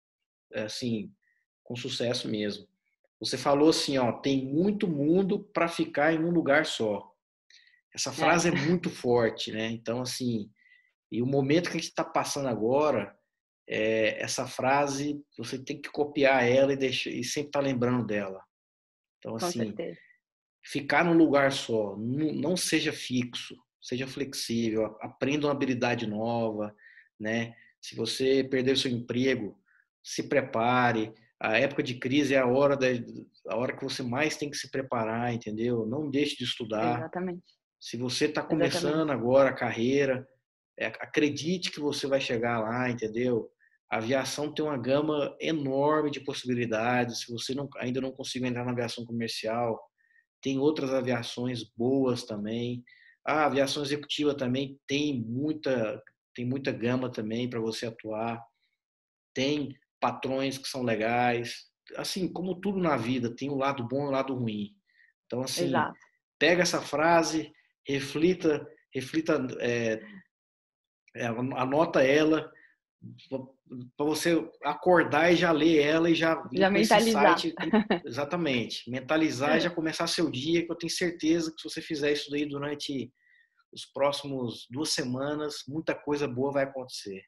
[0.64, 1.12] assim
[1.64, 2.68] com sucesso mesmo.
[3.20, 7.12] Você falou assim, ó, tem muito mundo para ficar em um lugar só.
[7.94, 8.52] Essa frase é.
[8.52, 9.68] é muito forte, né?
[9.68, 10.50] Então, assim,
[11.12, 13.18] e o momento que a gente está passando agora,
[13.68, 18.06] é, essa frase, você tem que copiar ela e, deixar, e sempre estar tá lembrando
[18.06, 18.44] dela.
[19.18, 19.74] Então, assim,
[20.64, 26.76] ficar num lugar só, não, não seja fixo, seja flexível, aprenda uma habilidade nova,
[27.20, 27.56] né?
[27.82, 29.58] Se você perder seu emprego,
[30.06, 32.86] se prepare, a época de crise é a hora da
[33.50, 35.86] a hora que você mais tem que se preparar, entendeu?
[35.86, 37.00] Não deixe de estudar.
[37.00, 37.44] Exatamente.
[37.80, 39.12] Se você está começando Exatamente.
[39.12, 40.28] agora a carreira,
[40.80, 43.50] é, acredite que você vai chegar lá, entendeu?
[43.92, 47.22] A aviação tem uma gama enorme de possibilidades.
[47.22, 49.80] Se você não, ainda não conseguiu entrar na aviação comercial,
[50.42, 52.84] tem outras aviações boas também.
[53.26, 56.02] A aviação executiva também tem muita,
[56.34, 58.44] tem muita gama também para você atuar.
[59.34, 59.76] Tem
[60.06, 61.66] patrões que são legais.
[61.98, 64.70] Assim, como tudo na vida, tem o lado bom e o lado ruim.
[65.26, 65.98] Então, assim, Exato.
[66.38, 67.52] pega essa frase,
[67.88, 70.00] reflita, reflita, é,
[71.16, 72.52] é, anota ela
[73.98, 77.56] para você acordar e já ler ela e já já mentalizar site,
[78.06, 82.12] exatamente mentalizar e já começar seu dia que eu tenho certeza que se você fizer
[82.12, 83.12] isso daí durante
[83.74, 87.24] os próximos duas semanas muita coisa boa vai acontecer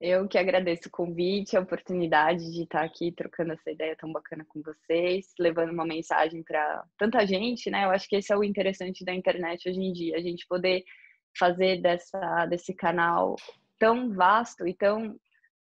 [0.00, 4.46] eu que agradeço o convite, a oportunidade de estar aqui trocando essa ideia tão bacana
[4.48, 7.84] com vocês, levando uma mensagem para tanta gente, né?
[7.84, 10.84] Eu acho que esse é o interessante da internet hoje em dia, a gente poder
[11.38, 13.36] fazer dessa, desse canal
[13.78, 15.18] tão vasto e tão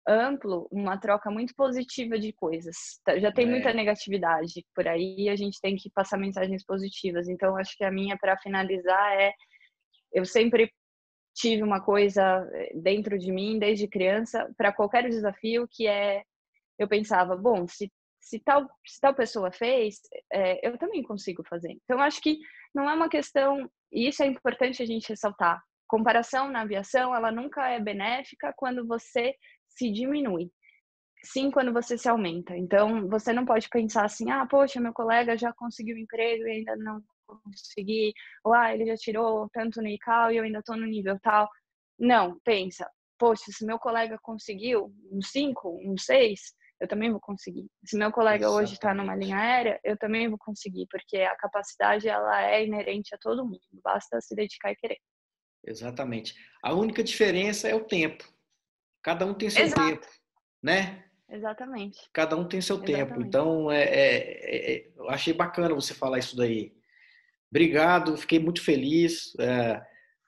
[0.08, 3.02] amplo uma troca muito positiva de coisas.
[3.04, 3.50] Tá, já tem é.
[3.50, 7.28] muita negatividade por aí, a gente tem que passar mensagens positivas.
[7.28, 9.34] Então, acho que a minha para finalizar é
[10.14, 10.72] eu sempre
[11.34, 16.24] tive uma coisa eh, dentro de mim desde criança para qualquer desafio que é
[16.78, 20.00] eu pensava bom se se tal se tal pessoa fez
[20.32, 21.78] é, eu também consigo fazer.
[21.84, 22.38] Então acho que
[22.74, 27.32] não é uma questão e isso é importante a gente ressaltar comparação na aviação ela
[27.32, 29.36] nunca é benéfica quando você
[29.68, 30.52] se diminui
[31.24, 32.56] sim quando você se aumenta.
[32.58, 36.76] Então você não pode pensar assim ah poxa meu colega já conseguiu emprego e ainda
[36.78, 37.02] não
[37.40, 38.14] conseguir,
[38.44, 41.50] ou ah, ele já tirou tanto no ICAO e eu ainda estou no nível tal.
[42.00, 46.40] Não, pensa, poxa, se meu colega conseguiu um 5, um 6,
[46.80, 47.68] eu também vou conseguir.
[47.86, 48.64] Se meu colega Exatamente.
[48.64, 53.14] hoje está numa linha aérea, eu também vou conseguir, porque a capacidade ela é inerente
[53.14, 54.98] a todo mundo, basta se dedicar e querer.
[55.64, 56.34] Exatamente.
[56.64, 58.28] A única diferença é o tempo.
[59.04, 59.88] Cada um tem seu Exato.
[59.88, 60.08] tempo,
[60.62, 61.06] né?
[61.30, 62.00] Exatamente.
[62.12, 63.08] Cada um tem seu Exatamente.
[63.08, 63.22] tempo.
[63.22, 66.76] Então, é, é, é, eu achei bacana você falar isso daí.
[67.52, 69.34] Obrigado, fiquei muito feliz.
[69.38, 69.82] É,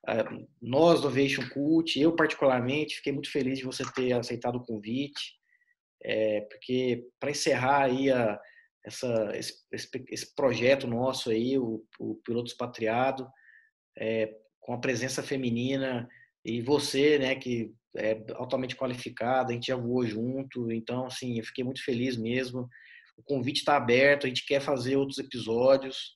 [0.09, 0.25] é,
[0.61, 5.33] nós do Aviation Cult, eu particularmente, fiquei muito feliz de você ter aceitado o convite,
[6.03, 8.37] é, porque para encerrar aí a,
[8.85, 9.53] essa, esse,
[10.09, 13.25] esse, projeto nosso aí, o, o Piloto Expatriado,
[13.97, 16.07] é, com a presença feminina
[16.43, 21.45] e você, né, que é altamente qualificada, a gente já voou junto, então, assim, eu
[21.45, 22.67] fiquei muito feliz mesmo.
[23.15, 26.15] O convite está aberto, a gente quer fazer outros episódios,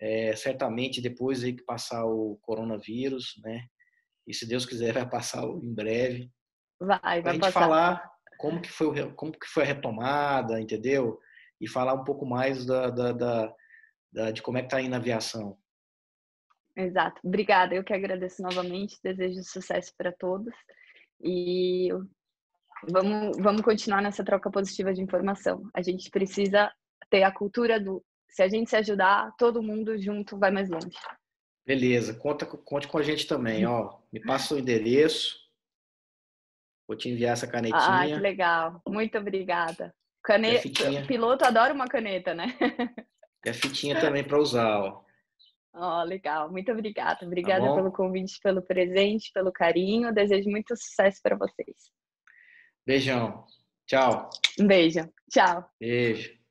[0.00, 3.66] é, certamente depois aí que passar o coronavírus, né?
[4.26, 6.30] E se Deus quiser vai passar em breve.
[6.80, 7.60] Vai, vai a gente passar.
[7.60, 11.18] falar como que foi como que foi a retomada, entendeu?
[11.60, 13.54] E falar um pouco mais da, da, da,
[14.12, 15.56] da de como é que tá indo a aviação.
[16.76, 17.20] Exato.
[17.24, 17.74] Obrigada.
[17.74, 18.98] Eu que agradeço novamente.
[19.02, 20.52] Desejo sucesso para todos.
[21.22, 21.88] E
[22.90, 25.62] vamos, vamos continuar nessa troca positiva de informação.
[25.72, 26.72] A gente precisa
[27.10, 28.04] ter a cultura do
[28.34, 30.90] se a gente se ajudar, todo mundo junto vai mais longe.
[31.64, 34.00] Beleza, conta, conte com a gente também, ó.
[34.12, 35.38] Me passa o endereço.
[36.86, 37.78] Vou te enviar essa canetinha.
[37.80, 38.82] Ah, que legal.
[38.88, 39.94] Muito obrigada.
[40.24, 40.68] Caneta,
[41.06, 42.46] piloto adora uma caneta, né?
[43.46, 45.04] E a fitinha também para usar, ó.
[45.74, 46.50] Ó, oh, legal.
[46.50, 47.26] Muito obrigada.
[47.26, 50.14] Obrigada tá pelo convite, pelo presente, pelo carinho.
[50.14, 51.76] Desejo muito sucesso para vocês.
[52.86, 53.44] Beijão.
[53.86, 54.30] Tchau.
[54.58, 55.06] Um beijo.
[55.30, 55.70] Tchau.
[55.78, 56.43] Beijo.